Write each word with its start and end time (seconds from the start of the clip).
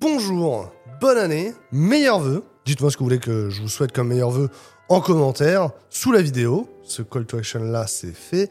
Bonjour, 0.00 0.72
bonne 1.02 1.18
année, 1.18 1.52
meilleurs 1.70 2.18
vœux. 2.18 2.42
Dites-moi 2.64 2.90
ce 2.90 2.96
que 2.96 3.00
vous 3.00 3.06
voulez 3.06 3.18
que 3.18 3.50
je 3.50 3.60
vous 3.60 3.68
souhaite 3.68 3.92
comme 3.92 4.08
meilleurs 4.08 4.30
vœux 4.30 4.48
en 4.88 5.02
commentaire 5.02 5.70
sous 5.90 6.12
la 6.12 6.22
vidéo. 6.22 6.66
Ce 6.82 7.02
call 7.02 7.26
to 7.26 7.36
action 7.36 7.62
là, 7.62 7.86
c'est 7.86 8.14
fait. 8.14 8.48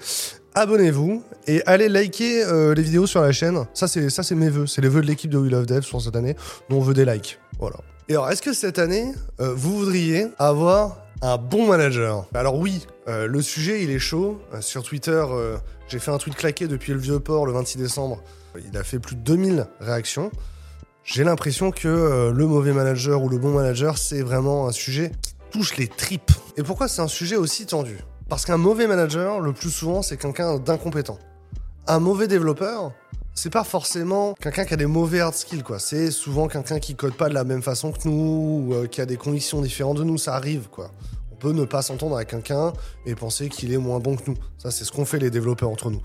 Abonnez-vous 0.54 1.24
et 1.48 1.64
allez 1.66 1.90
liker 1.90 2.44
euh, 2.44 2.76
les 2.76 2.84
vidéos 2.84 3.08
sur 3.08 3.22
la 3.22 3.32
chaîne. 3.32 3.66
Ça, 3.74 3.88
c'est 3.88 4.36
mes 4.36 4.50
vœux. 4.50 4.68
C'est 4.68 4.82
les 4.82 4.88
vœux 4.88 5.02
de 5.02 5.08
l'équipe 5.08 5.32
de 5.32 5.38
We 5.40 5.52
Love 5.52 5.66
Dev 5.66 5.82
sur 5.82 6.00
cette 6.00 6.16
année. 6.16 6.36
dont 6.70 6.78
on 6.78 6.82
veut 6.82 6.94
des 6.94 7.06
likes. 7.06 7.40
Voilà. 7.60 7.78
Et 8.08 8.14
alors, 8.14 8.30
est-ce 8.30 8.44
que 8.44 8.54
cette 8.54 8.78
année, 8.78 9.12
euh, 9.40 9.54
vous 9.56 9.80
voudriez 9.80 10.28
avoir 10.38 11.00
un 11.24 11.38
bon 11.38 11.66
manager? 11.66 12.28
Alors 12.36 12.56
oui, 12.56 12.86
euh, 13.08 13.26
le 13.26 13.42
sujet, 13.42 13.84
il 13.84 13.90
est 13.90 14.00
chaud. 14.00 14.40
Sur 14.60 14.84
Twitter, 14.84 15.26
j'ai 15.88 15.98
fait 15.98 16.12
un 16.12 16.20
tweet 16.20 16.36
claqué 16.36 16.68
depuis 16.68 16.94
le 16.94 17.00
vieux 17.00 17.20
port 17.20 17.48
le 17.48 17.52
26 17.52 17.80
décembre. 17.80 18.22
Il 18.72 18.78
a 18.78 18.84
fait 18.84 19.00
plus 19.00 19.16
de 19.16 19.22
2000 19.22 19.66
réactions. 19.80 20.30
J'ai 21.14 21.26
l'impression 21.26 21.72
que 21.72 21.90
euh, 21.90 22.32
le 22.32 22.48
mauvais 22.48 22.72
manager 22.72 23.22
ou 23.22 23.28
le 23.28 23.38
bon 23.38 23.52
manager, 23.52 23.98
c'est 23.98 24.22
vraiment 24.22 24.70
un 24.70 24.72
sujet 24.72 25.12
qui 25.22 25.34
touche 25.52 25.76
les 25.76 25.90
tripes. 25.90 26.32
Et 26.56 26.64
pourquoi 26.64 26.88
c'est 26.88 27.02
un 27.02 27.10
sujet 27.10 27.36
aussi 27.36 27.66
tendu? 27.66 27.98
Parce 28.30 28.46
qu'un 28.46 28.56
mauvais 28.56 28.88
manager, 28.88 29.42
le 29.42 29.52
plus 29.52 29.72
souvent, 29.72 30.04
c'est 30.04 30.16
quelqu'un 30.16 30.58
d'incompétent. 30.58 31.20
Un 31.86 32.00
mauvais 32.00 32.30
développeur, 32.30 32.94
c'est 33.34 33.50
pas 33.50 33.66
forcément 33.66 34.36
quelqu'un 34.36 34.64
qui 34.64 34.74
a 34.74 34.78
des 34.78 34.86
mauvais 34.86 35.20
hard 35.20 35.34
skills, 35.34 35.64
quoi. 35.64 35.80
C'est 35.80 36.12
souvent 36.12 36.48
quelqu'un 36.48 36.80
qui 36.80 36.96
code 36.96 37.16
pas 37.16 37.28
de 37.28 37.34
la 37.34 37.44
même 37.44 37.62
façon 37.62 37.92
que 37.92 38.08
nous, 38.08 38.70
ou 38.70 38.74
euh, 38.74 38.88
qui 38.88 39.02
a 39.02 39.06
des 39.06 39.18
conditions 39.18 39.62
différentes 39.62 39.98
de 39.98 40.06
nous, 40.06 40.18
ça 40.18 40.34
arrive, 40.36 40.70
quoi. 40.70 40.92
On 41.34 41.36
peut 41.36 41.52
ne 41.52 41.66
pas 41.66 41.82
s'entendre 41.82 42.16
avec 42.16 42.30
quelqu'un 42.30 42.72
et 43.06 43.16
penser 43.16 43.50
qu'il 43.50 43.74
est 43.74 43.78
moins 43.78 44.00
bon 44.00 44.16
que 44.16 44.32
nous. 44.32 44.38
Ça, 44.58 44.72
c'est 44.72 44.86
ce 44.86 44.94
qu'on 44.94 45.04
fait 45.04 45.20
les 45.20 45.30
développeurs 45.30 45.72
entre 45.72 45.90
nous. 45.90 46.02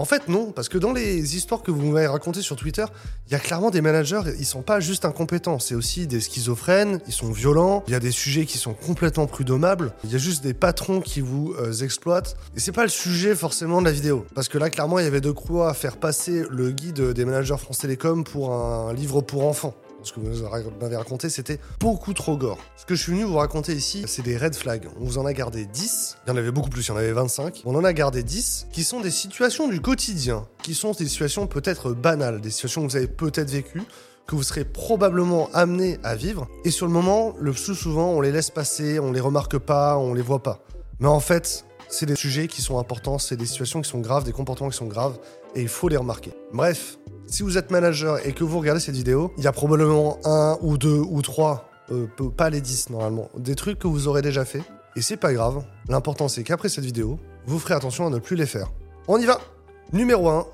En 0.00 0.06
fait, 0.06 0.28
non, 0.28 0.50
parce 0.50 0.70
que 0.70 0.78
dans 0.78 0.94
les 0.94 1.36
histoires 1.36 1.62
que 1.62 1.70
vous 1.70 1.90
m'avez 1.90 2.06
racontées 2.06 2.40
sur 2.40 2.56
Twitter, 2.56 2.86
il 3.26 3.32
y 3.32 3.34
a 3.34 3.38
clairement 3.38 3.68
des 3.68 3.82
managers, 3.82 4.22
ils 4.38 4.46
sont 4.46 4.62
pas 4.62 4.80
juste 4.80 5.04
incompétents, 5.04 5.58
c'est 5.58 5.74
aussi 5.74 6.06
des 6.06 6.22
schizophrènes, 6.22 7.00
ils 7.06 7.12
sont 7.12 7.30
violents, 7.30 7.84
il 7.86 7.92
y 7.92 7.94
a 7.94 8.00
des 8.00 8.10
sujets 8.10 8.46
qui 8.46 8.56
sont 8.56 8.72
complètement 8.72 9.26
prud'hommables, 9.26 9.92
il 10.04 10.10
y 10.10 10.14
a 10.14 10.18
juste 10.18 10.42
des 10.42 10.54
patrons 10.54 11.02
qui 11.02 11.20
vous 11.20 11.52
euh, 11.58 11.74
exploitent, 11.84 12.38
et 12.56 12.60
c'est 12.60 12.72
pas 12.72 12.84
le 12.84 12.88
sujet 12.88 13.34
forcément 13.34 13.82
de 13.82 13.84
la 13.84 13.92
vidéo. 13.92 14.24
Parce 14.34 14.48
que 14.48 14.56
là, 14.56 14.70
clairement, 14.70 14.98
il 14.98 15.04
y 15.04 15.06
avait 15.06 15.20
de 15.20 15.32
quoi 15.32 15.74
faire 15.74 15.98
passer 15.98 16.44
le 16.48 16.70
guide 16.70 17.12
des 17.12 17.26
managers 17.26 17.58
France 17.58 17.80
Télécom 17.80 18.24
pour 18.24 18.54
un 18.54 18.94
livre 18.94 19.20
pour 19.20 19.46
enfants. 19.46 19.74
Ce 20.02 20.12
que 20.12 20.20
vous 20.20 20.70
m'avez 20.80 20.96
raconté, 20.96 21.28
c'était 21.28 21.58
beaucoup 21.78 22.14
trop 22.14 22.36
gore. 22.36 22.58
Ce 22.76 22.86
que 22.86 22.94
je 22.94 23.02
suis 23.02 23.12
venu 23.12 23.24
vous 23.24 23.36
raconter 23.36 23.74
ici, 23.74 24.04
c'est 24.06 24.22
des 24.22 24.36
red 24.36 24.54
flags. 24.54 24.88
On 24.98 25.04
vous 25.04 25.18
en 25.18 25.26
a 25.26 25.32
gardé 25.32 25.66
10. 25.66 26.16
Il 26.26 26.30
y 26.30 26.32
en 26.32 26.36
avait 26.36 26.50
beaucoup 26.50 26.70
plus, 26.70 26.86
il 26.86 26.88
y 26.88 26.92
en 26.92 26.96
avait 26.96 27.12
25. 27.12 27.62
On 27.66 27.74
en 27.74 27.84
a 27.84 27.92
gardé 27.92 28.22
10 28.22 28.68
qui 28.72 28.84
sont 28.84 29.00
des 29.00 29.10
situations 29.10 29.68
du 29.68 29.80
quotidien, 29.80 30.46
qui 30.62 30.74
sont 30.74 30.92
des 30.92 31.06
situations 31.06 31.46
peut-être 31.46 31.92
banales, 31.92 32.40
des 32.40 32.50
situations 32.50 32.86
que 32.86 32.90
vous 32.90 32.96
avez 32.96 33.08
peut-être 33.08 33.50
vécues, 33.50 33.82
que 34.26 34.36
vous 34.36 34.42
serez 34.42 34.64
probablement 34.64 35.50
amené 35.52 35.98
à 36.02 36.14
vivre. 36.14 36.48
Et 36.64 36.70
sur 36.70 36.86
le 36.86 36.92
moment, 36.92 37.34
le 37.38 37.52
plus 37.52 37.74
souvent, 37.74 38.10
on 38.10 38.20
les 38.20 38.32
laisse 38.32 38.50
passer, 38.50 38.98
on 39.00 39.12
les 39.12 39.20
remarque 39.20 39.58
pas, 39.58 39.98
on 39.98 40.14
les 40.14 40.22
voit 40.22 40.42
pas. 40.42 40.64
Mais 41.00 41.08
en 41.08 41.20
fait, 41.20 41.66
c'est 41.88 42.06
des 42.06 42.14
sujets 42.14 42.46
qui 42.46 42.62
sont 42.62 42.78
importants, 42.78 43.18
c'est 43.18 43.36
des 43.36 43.46
situations 43.46 43.82
qui 43.82 43.90
sont 43.90 43.98
graves, 43.98 44.24
des 44.24 44.32
comportements 44.32 44.70
qui 44.70 44.76
sont 44.76 44.86
graves, 44.86 45.18
et 45.54 45.62
il 45.62 45.68
faut 45.68 45.88
les 45.88 45.96
remarquer. 45.96 46.30
Bref, 46.52 46.98
si 47.30 47.44
vous 47.44 47.56
êtes 47.56 47.70
manager 47.70 48.26
et 48.26 48.32
que 48.32 48.44
vous 48.44 48.58
regardez 48.58 48.80
cette 48.80 48.96
vidéo, 48.96 49.32
il 49.38 49.44
y 49.44 49.46
a 49.46 49.52
probablement 49.52 50.18
un 50.24 50.58
ou 50.60 50.76
deux 50.76 50.98
ou 50.98 51.22
trois, 51.22 51.70
euh, 51.90 52.06
pas 52.36 52.50
les 52.50 52.60
10 52.60 52.90
normalement, 52.90 53.30
des 53.36 53.54
trucs 53.54 53.78
que 53.78 53.86
vous 53.86 54.08
aurez 54.08 54.20
déjà 54.20 54.44
fait. 54.44 54.62
Et 54.96 55.02
c'est 55.02 55.16
pas 55.16 55.32
grave. 55.32 55.64
L'important 55.88 56.28
c'est 56.28 56.42
qu'après 56.42 56.68
cette 56.68 56.84
vidéo, 56.84 57.18
vous 57.46 57.58
ferez 57.58 57.74
attention 57.74 58.06
à 58.06 58.10
ne 58.10 58.18
plus 58.18 58.36
les 58.36 58.46
faire. 58.46 58.70
On 59.06 59.18
y 59.18 59.24
va 59.24 59.40
Numéro 59.92 60.28
1, 60.28 60.46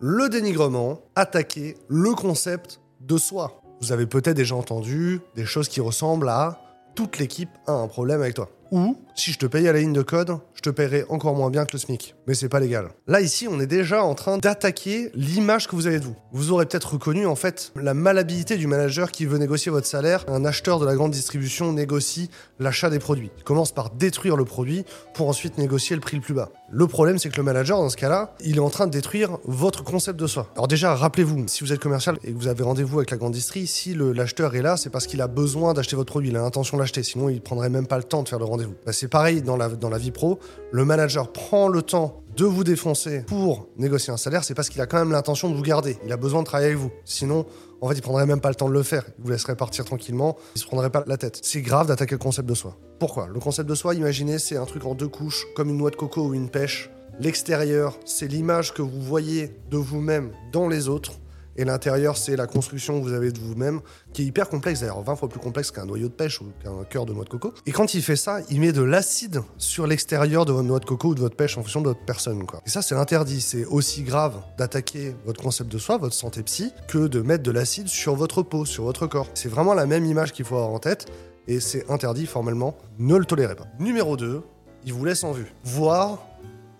le 0.00 0.28
dénigrement, 0.28 1.00
attaquer 1.14 1.76
le 1.88 2.14
concept 2.14 2.80
de 3.00 3.16
soi. 3.16 3.62
Vous 3.80 3.92
avez 3.92 4.06
peut-être 4.06 4.36
déjà 4.36 4.56
entendu 4.56 5.20
des 5.36 5.46
choses 5.46 5.68
qui 5.68 5.80
ressemblent 5.80 6.28
à 6.28 6.60
toute 6.98 7.18
l'équipe 7.18 7.50
a 7.68 7.72
un 7.72 7.86
problème 7.86 8.20
avec 8.20 8.34
toi. 8.34 8.48
Ou, 8.72 8.96
si 9.14 9.30
je 9.30 9.38
te 9.38 9.46
paye 9.46 9.68
à 9.68 9.72
la 9.72 9.78
ligne 9.78 9.92
de 9.92 10.02
code, 10.02 10.36
je 10.58 10.62
te 10.62 10.70
paierai 10.70 11.04
encore 11.08 11.36
moins 11.36 11.50
bien 11.50 11.64
que 11.64 11.74
le 11.74 11.78
SMIC. 11.78 12.16
Mais 12.26 12.34
c'est 12.34 12.48
pas 12.48 12.58
légal. 12.58 12.88
Là, 13.06 13.20
ici, 13.20 13.46
on 13.48 13.60
est 13.60 13.68
déjà 13.68 14.02
en 14.02 14.16
train 14.16 14.38
d'attaquer 14.38 15.12
l'image 15.14 15.68
que 15.68 15.76
vous 15.76 15.86
avez 15.86 16.00
de 16.00 16.04
vous. 16.04 16.16
Vous 16.32 16.50
aurez 16.50 16.66
peut-être 16.66 16.94
reconnu, 16.94 17.26
en 17.26 17.36
fait, 17.36 17.70
la 17.76 17.94
malhabilité 17.94 18.56
du 18.56 18.66
manager 18.66 19.12
qui 19.12 19.24
veut 19.24 19.38
négocier 19.38 19.70
votre 19.70 19.86
salaire. 19.86 20.24
Un 20.26 20.44
acheteur 20.44 20.80
de 20.80 20.84
la 20.84 20.96
grande 20.96 21.12
distribution 21.12 21.72
négocie 21.72 22.28
l'achat 22.58 22.90
des 22.90 22.98
produits. 22.98 23.30
Il 23.38 23.44
commence 23.44 23.70
par 23.70 23.90
détruire 23.90 24.36
le 24.36 24.44
produit 24.44 24.84
pour 25.14 25.28
ensuite 25.28 25.58
négocier 25.58 25.94
le 25.94 26.00
prix 26.00 26.16
le 26.16 26.22
plus 26.22 26.34
bas. 26.34 26.50
Le 26.70 26.88
problème, 26.88 27.18
c'est 27.18 27.28
que 27.28 27.36
le 27.36 27.44
manager, 27.44 27.78
dans 27.78 27.88
ce 27.88 27.96
cas-là, 27.96 28.34
il 28.40 28.56
est 28.56 28.60
en 28.60 28.68
train 28.68 28.88
de 28.88 28.92
détruire 28.92 29.38
votre 29.44 29.84
concept 29.84 30.18
de 30.18 30.26
soi. 30.26 30.48
Alors 30.56 30.66
déjà, 30.66 30.92
rappelez-vous, 30.96 31.46
si 31.46 31.62
vous 31.62 31.72
êtes 31.72 31.78
commercial 31.78 32.18
et 32.24 32.32
que 32.32 32.36
vous 32.36 32.48
avez 32.48 32.64
rendez-vous 32.64 32.98
avec 32.98 33.12
la 33.12 33.16
grande 33.16 33.32
distrie, 33.32 33.68
si 33.68 33.94
l'acheteur 33.94 34.56
est 34.56 34.62
là, 34.62 34.76
c'est 34.76 34.90
parce 34.90 35.06
qu'il 35.06 35.22
a 35.22 35.28
besoin 35.28 35.72
d'acheter 35.72 35.94
votre 35.94 36.10
produit, 36.10 36.30
il 36.30 36.36
a 36.36 36.40
l'intention 36.40 36.76
de 36.76 36.82
l'acheter, 36.82 37.04
sinon 37.04 37.28
il 37.28 37.40
prendrait 37.40 37.70
même 37.70 37.86
pas 37.86 37.96
le 37.96 38.02
temps 38.02 38.24
de 38.24 38.28
faire 38.28 38.40
le 38.40 38.44
rendez-vous. 38.44 38.74
Bah, 38.84 38.92
c'est 38.92 39.06
pareil 39.06 39.40
dans 39.40 39.56
la 39.56 39.98
vie 39.98 40.10
pro, 40.10 40.40
le 40.70 40.84
manager 40.84 41.32
prend 41.32 41.68
le 41.68 41.82
temps 41.82 42.22
de 42.36 42.44
vous 42.44 42.62
défoncer 42.62 43.22
pour 43.26 43.68
négocier 43.76 44.12
un 44.12 44.16
salaire, 44.16 44.44
c'est 44.44 44.54
parce 44.54 44.68
qu'il 44.68 44.80
a 44.80 44.86
quand 44.86 44.98
même 44.98 45.10
l'intention 45.10 45.50
de 45.50 45.56
vous 45.56 45.62
garder. 45.62 45.98
Il 46.04 46.12
a 46.12 46.16
besoin 46.16 46.42
de 46.42 46.46
travailler 46.46 46.68
avec 46.68 46.78
vous. 46.78 46.92
Sinon, 47.04 47.46
en 47.80 47.88
fait, 47.88 47.94
il 47.94 48.02
prendrait 48.02 48.26
même 48.26 48.40
pas 48.40 48.48
le 48.48 48.54
temps 48.54 48.68
de 48.68 48.74
le 48.74 48.82
faire. 48.84 49.04
Il 49.18 49.24
vous 49.24 49.30
laisserait 49.30 49.56
partir 49.56 49.84
tranquillement. 49.84 50.36
Il 50.54 50.60
se 50.60 50.66
prendrait 50.66 50.90
pas 50.90 51.02
la 51.06 51.16
tête. 51.16 51.40
C'est 51.42 51.62
grave 51.62 51.88
d'attaquer 51.88 52.14
le 52.14 52.18
concept 52.18 52.48
de 52.48 52.54
soi. 52.54 52.76
Pourquoi? 53.00 53.26
Le 53.26 53.40
concept 53.40 53.68
de 53.68 53.74
soi, 53.74 53.94
imaginez, 53.94 54.38
c'est 54.38 54.56
un 54.56 54.66
truc 54.66 54.84
en 54.84 54.94
deux 54.94 55.08
couches, 55.08 55.46
comme 55.56 55.68
une 55.68 55.78
noix 55.78 55.90
de 55.90 55.96
coco 55.96 56.28
ou 56.28 56.34
une 56.34 56.48
pêche. 56.48 56.90
L'extérieur, 57.18 57.98
c'est 58.04 58.28
l'image 58.28 58.72
que 58.72 58.82
vous 58.82 59.02
voyez 59.02 59.56
de 59.70 59.76
vous-même 59.76 60.30
dans 60.52 60.68
les 60.68 60.88
autres. 60.88 61.14
Et 61.58 61.64
l'intérieur, 61.64 62.16
c'est 62.16 62.36
la 62.36 62.46
construction 62.46 63.00
que 63.00 63.04
vous 63.04 63.12
avez 63.12 63.32
de 63.32 63.40
vous-même, 63.40 63.80
qui 64.12 64.22
est 64.22 64.24
hyper 64.24 64.48
complexe, 64.48 64.80
d'ailleurs 64.80 65.02
20 65.02 65.16
fois 65.16 65.28
plus 65.28 65.40
complexe 65.40 65.72
qu'un 65.72 65.84
noyau 65.86 66.06
de 66.06 66.12
pêche 66.12 66.40
ou 66.40 66.46
qu'un 66.62 66.84
cœur 66.88 67.04
de 67.04 67.12
noix 67.12 67.24
de 67.24 67.28
coco. 67.28 67.52
Et 67.66 67.72
quand 67.72 67.94
il 67.94 68.02
fait 68.02 68.16
ça, 68.16 68.38
il 68.48 68.60
met 68.60 68.70
de 68.70 68.80
l'acide 68.80 69.42
sur 69.58 69.88
l'extérieur 69.88 70.46
de 70.46 70.52
votre 70.52 70.66
noix 70.66 70.78
de 70.78 70.84
coco 70.84 71.08
ou 71.08 71.14
de 71.16 71.20
votre 71.20 71.34
pêche 71.34 71.58
en 71.58 71.62
fonction 71.62 71.80
de 71.80 71.88
votre 71.88 72.04
personne. 72.04 72.44
Et 72.64 72.70
ça, 72.70 72.80
c'est 72.80 72.94
interdit. 72.94 73.40
C'est 73.40 73.64
aussi 73.64 74.04
grave 74.04 74.40
d'attaquer 74.56 75.16
votre 75.26 75.42
concept 75.42 75.72
de 75.72 75.78
soi, 75.78 75.98
votre 75.98 76.14
santé 76.14 76.44
psy, 76.44 76.70
que 76.86 77.08
de 77.08 77.20
mettre 77.20 77.42
de 77.42 77.50
l'acide 77.50 77.88
sur 77.88 78.14
votre 78.14 78.42
peau, 78.42 78.64
sur 78.64 78.84
votre 78.84 79.08
corps. 79.08 79.26
C'est 79.34 79.48
vraiment 79.48 79.74
la 79.74 79.86
même 79.86 80.04
image 80.04 80.32
qu'il 80.32 80.44
faut 80.44 80.54
avoir 80.54 80.70
en 80.70 80.78
tête, 80.78 81.06
et 81.48 81.58
c'est 81.58 81.90
interdit 81.90 82.26
formellement. 82.26 82.76
Ne 83.00 83.16
le 83.16 83.24
tolérez 83.24 83.56
pas. 83.56 83.66
Numéro 83.80 84.16
2, 84.16 84.42
il 84.84 84.92
vous 84.92 85.04
laisse 85.04 85.24
en 85.24 85.32
vue. 85.32 85.52
Voire 85.64 86.24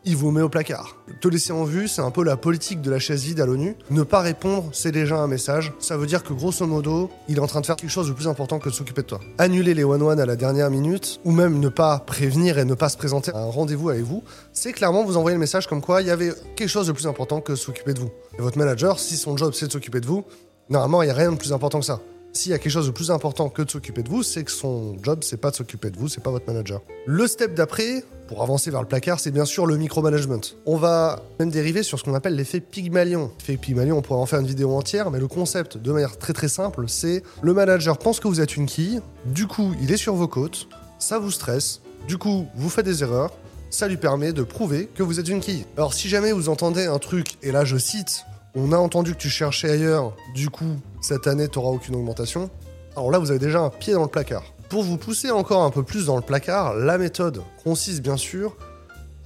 il 0.09 0.17
vous 0.17 0.31
met 0.31 0.41
au 0.41 0.49
placard. 0.49 0.97
Te 1.21 1.29
laisser 1.29 1.53
en 1.53 1.65
vue, 1.65 1.87
c'est 1.87 2.01
un 2.01 2.11
peu 2.11 2.25
la 2.25 2.39
politique 2.39 2.81
de 2.81 2.91
la 2.91 2.99
chaise 2.99 3.25
vide 3.25 3.41
à 3.41 3.47
l'ONU. 3.47 3.77
Ne 3.91 4.03
pas 4.05 4.21
répondre, 4.21 4.71
c'est 4.73 4.91
déjà 4.91 5.17
un 5.17 5.27
message. 5.27 5.75
Ça 5.81 5.99
veut 5.99 6.07
dire 6.07 6.23
que 6.23 6.33
grosso 6.33 6.67
modo, 6.67 7.11
il 7.29 7.37
est 7.37 7.41
en 7.41 7.47
train 7.47 7.61
de 7.61 7.67
faire 7.67 7.77
quelque 7.77 7.91
chose 7.91 8.09
de 8.09 8.15
plus 8.15 8.27
important 8.27 8.59
que 8.59 8.71
de 8.71 8.75
s'occuper 8.75 9.03
de 9.03 9.07
toi. 9.07 9.21
Annuler 9.37 9.75
les 9.75 9.85
one-one 9.85 10.19
à 10.19 10.25
la 10.25 10.35
dernière 10.35 10.71
minute, 10.71 11.21
ou 11.27 11.31
même 11.31 11.61
ne 11.61 11.69
pas 11.69 11.99
prévenir 11.99 12.59
et 12.59 12.65
ne 12.65 12.73
pas 12.73 12.89
se 12.89 12.97
présenter 12.97 13.33
à 13.35 13.39
un 13.39 13.51
rendez-vous 13.51 13.91
avec 13.91 14.03
vous, 14.03 14.25
c'est 14.55 14.73
clairement 14.73 15.05
vous 15.05 15.19
envoyer 15.19 15.35
le 15.35 15.41
message 15.41 15.67
comme 15.67 15.83
quoi 15.83 16.01
il 16.01 16.09
y 16.09 16.11
avait 16.11 16.33
quelque 16.57 16.71
chose 16.71 16.87
de 16.87 16.93
plus 16.93 17.07
important 17.07 17.43
que 17.43 17.55
s'occuper 17.55 17.93
de 17.93 18.01
vous. 18.01 18.11
Et 18.39 18.41
votre 18.41 18.57
manager, 18.57 18.99
si 18.99 19.19
son 19.19 19.37
job 19.37 19.53
c'est 19.53 19.67
de 19.67 19.73
s'occuper 19.73 20.01
de 20.01 20.07
vous, 20.07 20.25
normalement 20.71 21.03
il 21.03 21.07
n'y 21.07 21.13
a 21.13 21.17
rien 21.17 21.33
de 21.33 21.37
plus 21.37 21.53
important 21.53 21.81
que 21.81 21.87
ça. 21.87 22.01
S'il 22.33 22.53
y 22.53 22.55
a 22.55 22.59
quelque 22.59 22.72
chose 22.72 22.87
de 22.87 22.93
plus 22.93 23.11
important 23.11 23.49
que 23.49 23.62
de 23.62 23.71
s'occuper 23.71 24.03
de 24.03 24.09
vous, 24.09 24.22
c'est 24.22 24.44
que 24.44 24.50
son 24.50 24.97
job, 25.03 25.21
c'est 25.22 25.39
pas 25.39 25.50
de 25.50 25.56
s'occuper 25.56 25.91
de 25.91 25.99
vous, 25.99 26.09
c'est 26.09 26.22
pas 26.22 26.31
votre 26.31 26.47
manager. 26.47 26.83
Le 27.06 27.27
step 27.27 27.55
d'après, 27.55 28.05
pour 28.28 28.43
avancer 28.43 28.71
vers 28.71 28.83
le 28.83 28.87
placard, 28.87 29.19
c'est 29.19 29.31
bien 29.31 29.47
sûr 29.47 29.66
le 29.66 29.77
micromanagement. 29.77 30.41
On 30.67 30.77
va 30.77 31.22
même 31.41 31.50
dériver 31.50 31.83
sur 31.83 31.99
ce 31.99 32.05
qu'on 32.05 32.15
appelle 32.15 32.37
l'effet 32.37 32.61
Pygmalion. 32.61 33.33
L'effet 33.38 33.56
Pygmalion, 33.56 33.99
on 33.99 34.03
pourrait 34.03 34.21
en 34.21 34.27
faire 34.27 34.41
une 34.41 34.47
vidéo 34.47 34.72
entière, 34.77 35.11
mais 35.11 35.19
le 35.19 35.27
concept, 35.27 35.78
de 35.78 35.91
manière 35.91 36.19
très 36.19 36.33
très 36.33 36.49
simple, 36.49 36.84
c'est 36.87 37.22
le 37.43 37.55
manager 37.55 37.99
pense 37.99 38.21
que 38.21 38.28
vous 38.28 38.41
êtes 38.41 38.56
une 38.56 38.67
quille, 38.67 39.00
du 39.25 39.47
coup, 39.47 39.75
il 39.81 39.91
est 39.91 39.97
sur 39.97 40.15
vos 40.15 40.28
côtes, 40.28 40.69
ça 40.99 41.19
vous 41.19 41.31
stresse, 41.31 41.81
du 42.06 42.19
coup, 42.19 42.47
vous 42.55 42.69
faites 42.69 42.84
des 42.84 43.03
erreurs, 43.03 43.33
ça 43.71 43.88
lui 43.88 43.97
permet 43.97 44.33
de 44.33 44.43
prouver 44.43 44.88
que 44.94 45.03
vous 45.03 45.19
êtes 45.21 45.28
une 45.28 45.41
quille. 45.41 45.65
Alors 45.77 45.94
si 45.94 46.09
jamais 46.09 46.33
vous 46.33 46.49
entendez 46.49 46.87
un 46.87 46.99
truc, 46.99 47.37
et 47.43 47.53
là 47.53 47.65
je 47.65 47.77
cite, 47.77 48.25
on 48.55 48.73
a 48.73 48.77
entendu 48.77 49.15
que 49.15 49.19
tu 49.19 49.29
cherchais 49.29 49.71
ailleurs, 49.71 50.15
du 50.35 50.51
coup, 50.51 50.77
cette 51.01 51.27
année, 51.27 51.49
tu 51.49 51.59
aucune 51.59 51.95
augmentation. 51.95 52.51
Alors 52.97 53.11
là, 53.11 53.19
vous 53.19 53.31
avez 53.31 53.39
déjà 53.39 53.61
un 53.61 53.71
pied 53.71 53.93
dans 53.93 54.03
le 54.03 54.09
placard. 54.09 54.45
Pour 54.69 54.83
vous 54.83 54.97
pousser 54.97 55.31
encore 55.31 55.62
un 55.62 55.71
peu 55.71 55.83
plus 55.83 56.06
dans 56.06 56.17
le 56.17 56.23
placard, 56.23 56.75
la 56.75 56.99
méthode 56.99 57.43
consiste 57.62 58.03
bien 58.03 58.17
sûr 58.17 58.56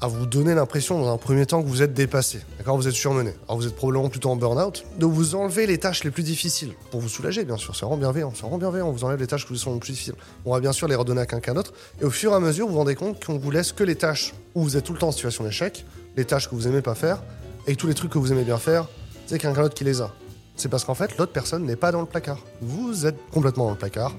à 0.00 0.08
vous 0.08 0.26
donner 0.26 0.54
l'impression 0.54 0.98
dans 0.98 1.12
un 1.12 1.16
premier 1.16 1.46
temps 1.46 1.62
que 1.62 1.68
vous 1.68 1.80
êtes 1.80 1.94
dépassé. 1.94 2.40
D'accord? 2.58 2.76
Vous 2.76 2.88
êtes 2.88 2.94
surmené. 2.94 3.32
Alors 3.46 3.56
vous 3.56 3.68
êtes 3.68 3.76
probablement 3.76 4.08
plutôt 4.08 4.30
en 4.30 4.36
burn-out. 4.36 4.84
De 4.98 5.06
vous 5.06 5.36
enlever 5.36 5.64
les 5.66 5.78
tâches 5.78 6.02
les 6.02 6.10
plus 6.10 6.24
difficiles. 6.24 6.72
Pour 6.90 7.00
vous 7.00 7.08
soulager, 7.08 7.44
bien 7.44 7.56
sûr. 7.56 7.76
C'est 7.76 7.86
vraiment 7.86 7.98
bienveillant. 7.98 8.32
C'est 8.34 8.42
vraiment 8.42 8.58
bienveillant. 8.58 8.88
On 8.88 8.92
vous 8.92 9.04
enlève 9.04 9.20
les 9.20 9.28
tâches 9.28 9.46
qui 9.46 9.56
sont 9.56 9.74
les 9.74 9.78
plus 9.78 9.92
difficiles. 9.92 10.14
On 10.44 10.52
va 10.52 10.60
bien 10.60 10.72
sûr 10.72 10.88
les 10.88 10.96
redonner 10.96 11.20
à 11.20 11.26
quelqu'un 11.26 11.54
d'autre. 11.54 11.72
Et 12.00 12.04
au 12.04 12.10
fur 12.10 12.32
et 12.32 12.34
à 12.34 12.40
mesure, 12.40 12.66
vous 12.66 12.72
vous 12.72 12.78
rendez 12.80 12.96
compte 12.96 13.24
qu'on 13.24 13.38
vous 13.38 13.50
laisse 13.52 13.70
que 13.70 13.84
les 13.84 13.94
tâches 13.94 14.34
où 14.56 14.62
vous 14.62 14.76
êtes 14.76 14.82
tout 14.82 14.92
le 14.92 14.98
temps 14.98 15.08
en 15.08 15.12
situation 15.12 15.44
d'échec, 15.44 15.86
les 16.16 16.24
tâches 16.24 16.50
que 16.50 16.56
vous 16.56 16.66
aimez 16.66 16.82
pas 16.82 16.96
faire, 16.96 17.22
et 17.68 17.76
tous 17.76 17.86
les 17.86 17.94
trucs 17.94 18.10
que 18.10 18.18
vous 18.18 18.32
aimez 18.32 18.44
bien 18.44 18.58
faire, 18.58 18.88
c'est 19.32 19.38
quelqu'un 19.38 19.62
d'autre 19.62 19.74
qui 19.74 19.84
les 19.84 20.02
a. 20.02 20.12
C'est 20.56 20.68
parce 20.68 20.84
qu'en 20.84 20.94
fait, 20.94 21.16
l'autre 21.16 21.32
personne 21.32 21.64
n'est 21.64 21.76
pas 21.76 21.90
dans 21.90 22.02
le 22.02 22.06
placard. 22.06 22.36
Vous 22.60 23.06
êtes 23.06 23.16
complètement 23.30 23.64
dans 23.64 23.70
le 23.70 23.78
placard. 23.78 24.12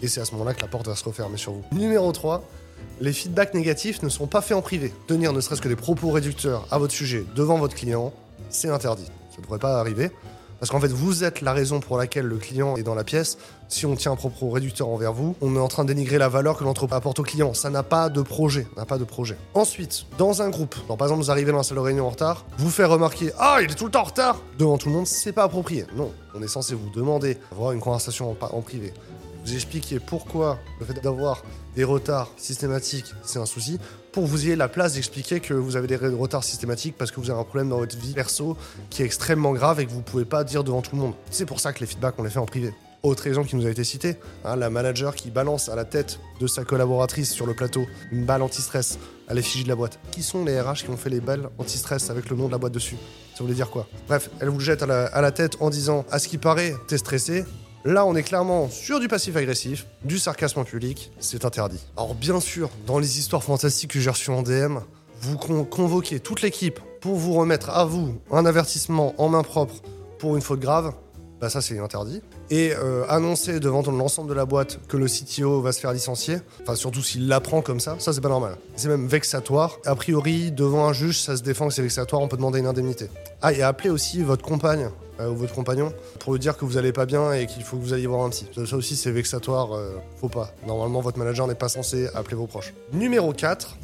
Et 0.00 0.06
c'est 0.06 0.20
à 0.20 0.24
ce 0.24 0.30
moment-là 0.34 0.54
que 0.54 0.60
la 0.60 0.68
porte 0.68 0.86
va 0.86 0.94
se 0.94 1.02
refermer 1.02 1.36
sur 1.36 1.54
vous. 1.54 1.64
Numéro 1.72 2.12
3, 2.12 2.40
les 3.00 3.12
feedbacks 3.12 3.52
négatifs 3.54 4.00
ne 4.04 4.08
sont 4.08 4.28
pas 4.28 4.42
faits 4.42 4.56
en 4.56 4.62
privé. 4.62 4.92
Tenir 5.08 5.32
ne 5.32 5.40
serait-ce 5.40 5.60
que 5.60 5.66
des 5.66 5.74
propos 5.74 6.12
réducteurs 6.12 6.68
à 6.70 6.78
votre 6.78 6.94
sujet 6.94 7.24
devant 7.34 7.58
votre 7.58 7.74
client, 7.74 8.12
c'est 8.48 8.68
interdit. 8.68 9.06
Ça 9.32 9.38
ne 9.38 9.42
devrait 9.42 9.58
pas 9.58 9.80
arriver. 9.80 10.12
Parce 10.64 10.70
qu'en 10.70 10.80
fait, 10.80 10.94
vous 10.94 11.24
êtes 11.24 11.42
la 11.42 11.52
raison 11.52 11.78
pour 11.80 11.98
laquelle 11.98 12.24
le 12.24 12.38
client 12.38 12.78
est 12.78 12.82
dans 12.82 12.94
la 12.94 13.04
pièce. 13.04 13.36
Si 13.68 13.84
on 13.84 13.96
tient 13.96 14.12
un 14.12 14.16
propos 14.16 14.48
réducteur 14.48 14.88
envers 14.88 15.12
vous, 15.12 15.36
on 15.42 15.56
est 15.56 15.58
en 15.58 15.68
train 15.68 15.84
de 15.84 15.88
dénigrer 15.88 16.16
la 16.16 16.30
valeur 16.30 16.56
que 16.56 16.64
l'entreprise 16.64 16.96
apporte 16.96 17.18
au 17.18 17.22
client. 17.22 17.52
Ça 17.52 17.68
n'a 17.68 17.82
pas 17.82 18.08
de 18.08 18.22
projet. 18.22 18.66
N'a 18.78 18.86
pas 18.86 18.96
de 18.96 19.04
projet. 19.04 19.36
Ensuite, 19.52 20.06
dans 20.16 20.40
un 20.40 20.48
groupe, 20.48 20.74
par 20.86 20.96
exemple, 21.02 21.20
vous 21.20 21.30
arrivez 21.30 21.50
dans 21.52 21.58
la 21.58 21.64
salle 21.64 21.76
de 21.76 21.82
réunion 21.82 22.06
en 22.06 22.08
retard, 22.08 22.46
vous 22.56 22.70
faire 22.70 22.88
remarquer 22.88 23.30
Ah, 23.38 23.58
il 23.60 23.70
est 23.70 23.74
tout 23.74 23.84
le 23.84 23.90
temps 23.90 24.00
en 24.00 24.04
retard 24.04 24.40
devant 24.58 24.78
tout 24.78 24.88
le 24.88 24.94
monde, 24.94 25.06
c'est 25.06 25.32
pas 25.32 25.42
approprié. 25.42 25.84
Non, 25.94 26.10
on 26.34 26.40
est 26.40 26.48
censé 26.48 26.74
vous 26.74 26.88
demander 26.88 27.36
d'avoir 27.50 27.72
une 27.72 27.80
conversation 27.80 28.34
en 28.40 28.60
privé 28.62 28.94
vous 29.44 29.54
expliquer 29.54 30.00
pourquoi 30.00 30.58
le 30.80 30.86
fait 30.86 31.00
d'avoir 31.02 31.44
des 31.76 31.84
retards 31.84 32.30
systématiques, 32.36 33.12
c'est 33.24 33.38
un 33.38 33.46
souci, 33.46 33.78
pour 34.12 34.26
vous 34.26 34.46
ayez 34.46 34.56
la 34.56 34.68
place 34.68 34.94
d'expliquer 34.94 35.40
que 35.40 35.54
vous 35.54 35.76
avez 35.76 35.86
des 35.86 35.96
retards 35.96 36.44
systématiques 36.44 36.96
parce 36.96 37.10
que 37.10 37.20
vous 37.20 37.30
avez 37.30 37.40
un 37.40 37.44
problème 37.44 37.68
dans 37.68 37.78
votre 37.78 37.96
vie 37.96 38.12
perso 38.12 38.56
qui 38.90 39.02
est 39.02 39.04
extrêmement 39.04 39.52
grave 39.52 39.80
et 39.80 39.86
que 39.86 39.90
vous 39.90 40.02
pouvez 40.02 40.24
pas 40.24 40.44
dire 40.44 40.64
devant 40.64 40.82
tout 40.82 40.94
le 40.94 41.02
monde. 41.02 41.14
C'est 41.30 41.46
pour 41.46 41.60
ça 41.60 41.72
que 41.72 41.80
les 41.80 41.86
feedbacks, 41.86 42.14
on 42.18 42.22
les 42.22 42.30
fait 42.30 42.38
en 42.38 42.46
privé. 42.46 42.72
Autre 43.02 43.26
exemple 43.26 43.48
qui 43.48 43.56
nous 43.56 43.66
a 43.66 43.70
été 43.70 43.84
cité, 43.84 44.16
hein, 44.46 44.56
la 44.56 44.70
manager 44.70 45.14
qui 45.14 45.30
balance 45.30 45.68
à 45.68 45.74
la 45.74 45.84
tête 45.84 46.20
de 46.40 46.46
sa 46.46 46.64
collaboratrice 46.64 47.30
sur 47.30 47.44
le 47.44 47.52
plateau 47.52 47.86
une 48.10 48.24
balle 48.24 48.40
anti-stress 48.40 48.98
à 49.28 49.34
l'effigie 49.34 49.64
de 49.64 49.68
la 49.68 49.76
boîte. 49.76 49.98
Qui 50.10 50.22
sont 50.22 50.42
les 50.42 50.58
RH 50.58 50.84
qui 50.84 50.90
ont 50.90 50.96
fait 50.96 51.10
les 51.10 51.20
balles 51.20 51.50
anti-stress 51.58 52.08
avec 52.08 52.30
le 52.30 52.36
nom 52.36 52.46
de 52.46 52.52
la 52.52 52.58
boîte 52.58 52.72
dessus? 52.72 52.96
Ça 53.34 53.42
voulait 53.44 53.54
dire 53.54 53.68
quoi? 53.68 53.86
Bref, 54.08 54.30
elle 54.40 54.48
vous 54.48 54.58
le 54.58 54.64
jette 54.64 54.82
à 54.82 54.86
la, 54.86 55.04
à 55.06 55.20
la 55.20 55.32
tête 55.32 55.56
en 55.60 55.68
disant 55.68 56.06
À 56.10 56.18
ce 56.18 56.28
qui 56.28 56.38
paraît, 56.38 56.74
t'es 56.88 56.96
stressé, 56.96 57.44
Là, 57.86 58.06
on 58.06 58.16
est 58.16 58.22
clairement 58.22 58.70
sur 58.70 58.98
du 58.98 59.08
passif 59.08 59.36
agressif, 59.36 59.86
du 60.04 60.18
sarcasme 60.18 60.60
en 60.60 60.64
public, 60.64 61.12
c'est 61.20 61.44
interdit. 61.44 61.84
Alors 61.98 62.14
bien 62.14 62.40
sûr, 62.40 62.70
dans 62.86 62.98
les 62.98 63.18
histoires 63.18 63.44
fantastiques 63.44 63.90
que 63.90 64.00
j'ai 64.00 64.08
reçues 64.08 64.30
en 64.30 64.40
DM, 64.40 64.78
vous 65.20 65.36
convoquez 65.36 66.18
toute 66.18 66.40
l'équipe 66.40 66.80
pour 67.02 67.16
vous 67.16 67.34
remettre 67.34 67.68
à 67.68 67.84
vous 67.84 68.18
un 68.30 68.46
avertissement 68.46 69.14
en 69.18 69.28
main 69.28 69.42
propre 69.42 69.74
pour 70.18 70.34
une 70.34 70.40
faute 70.40 70.60
grave, 70.60 70.94
bah 71.44 71.50
ça 71.50 71.60
c'est 71.60 71.78
interdit. 71.78 72.22
Et 72.48 72.72
euh, 72.72 73.04
annoncer 73.10 73.60
devant 73.60 73.82
l'ensemble 73.82 74.30
de 74.30 74.34
la 74.34 74.46
boîte 74.46 74.80
que 74.88 74.96
le 74.96 75.04
CTO 75.04 75.60
va 75.60 75.72
se 75.72 75.80
faire 75.80 75.92
licencier, 75.92 76.38
enfin 76.62 76.74
surtout 76.74 77.02
s'il 77.02 77.28
l'apprend 77.28 77.60
comme 77.60 77.80
ça, 77.80 77.96
ça 77.98 78.14
c'est 78.14 78.22
pas 78.22 78.30
normal. 78.30 78.56
C'est 78.76 78.88
même 78.88 79.06
vexatoire. 79.06 79.78
A 79.84 79.94
priori, 79.94 80.52
devant 80.52 80.86
un 80.86 80.94
juge, 80.94 81.20
ça 81.20 81.36
se 81.36 81.42
défend 81.42 81.68
que 81.68 81.74
c'est 81.74 81.82
vexatoire, 81.82 82.22
on 82.22 82.28
peut 82.28 82.38
demander 82.38 82.60
une 82.60 82.66
indemnité. 82.66 83.10
Ah, 83.42 83.52
et 83.52 83.60
appelez 83.60 83.90
aussi 83.90 84.22
votre 84.22 84.42
compagne 84.42 84.88
euh, 85.20 85.28
ou 85.28 85.36
votre 85.36 85.54
compagnon 85.54 85.92
pour 86.18 86.32
lui 86.32 86.40
dire 86.40 86.56
que 86.56 86.64
vous 86.64 86.78
allez 86.78 86.92
pas 86.92 87.04
bien 87.04 87.34
et 87.34 87.44
qu'il 87.44 87.62
faut 87.62 87.76
que 87.76 87.82
vous 87.82 87.92
alliez 87.92 88.06
voir 88.06 88.24
un 88.24 88.30
psy. 88.30 88.46
Ça 88.64 88.74
aussi 88.74 88.96
c'est 88.96 89.10
vexatoire, 89.10 89.74
euh, 89.74 89.96
faut 90.18 90.30
pas. 90.30 90.50
Normalement 90.66 91.02
votre 91.02 91.18
manager 91.18 91.46
n'est 91.46 91.54
pas 91.54 91.68
censé 91.68 92.08
appeler 92.14 92.36
vos 92.36 92.46
proches. 92.46 92.72
Numéro 92.94 93.34
4, 93.34 93.76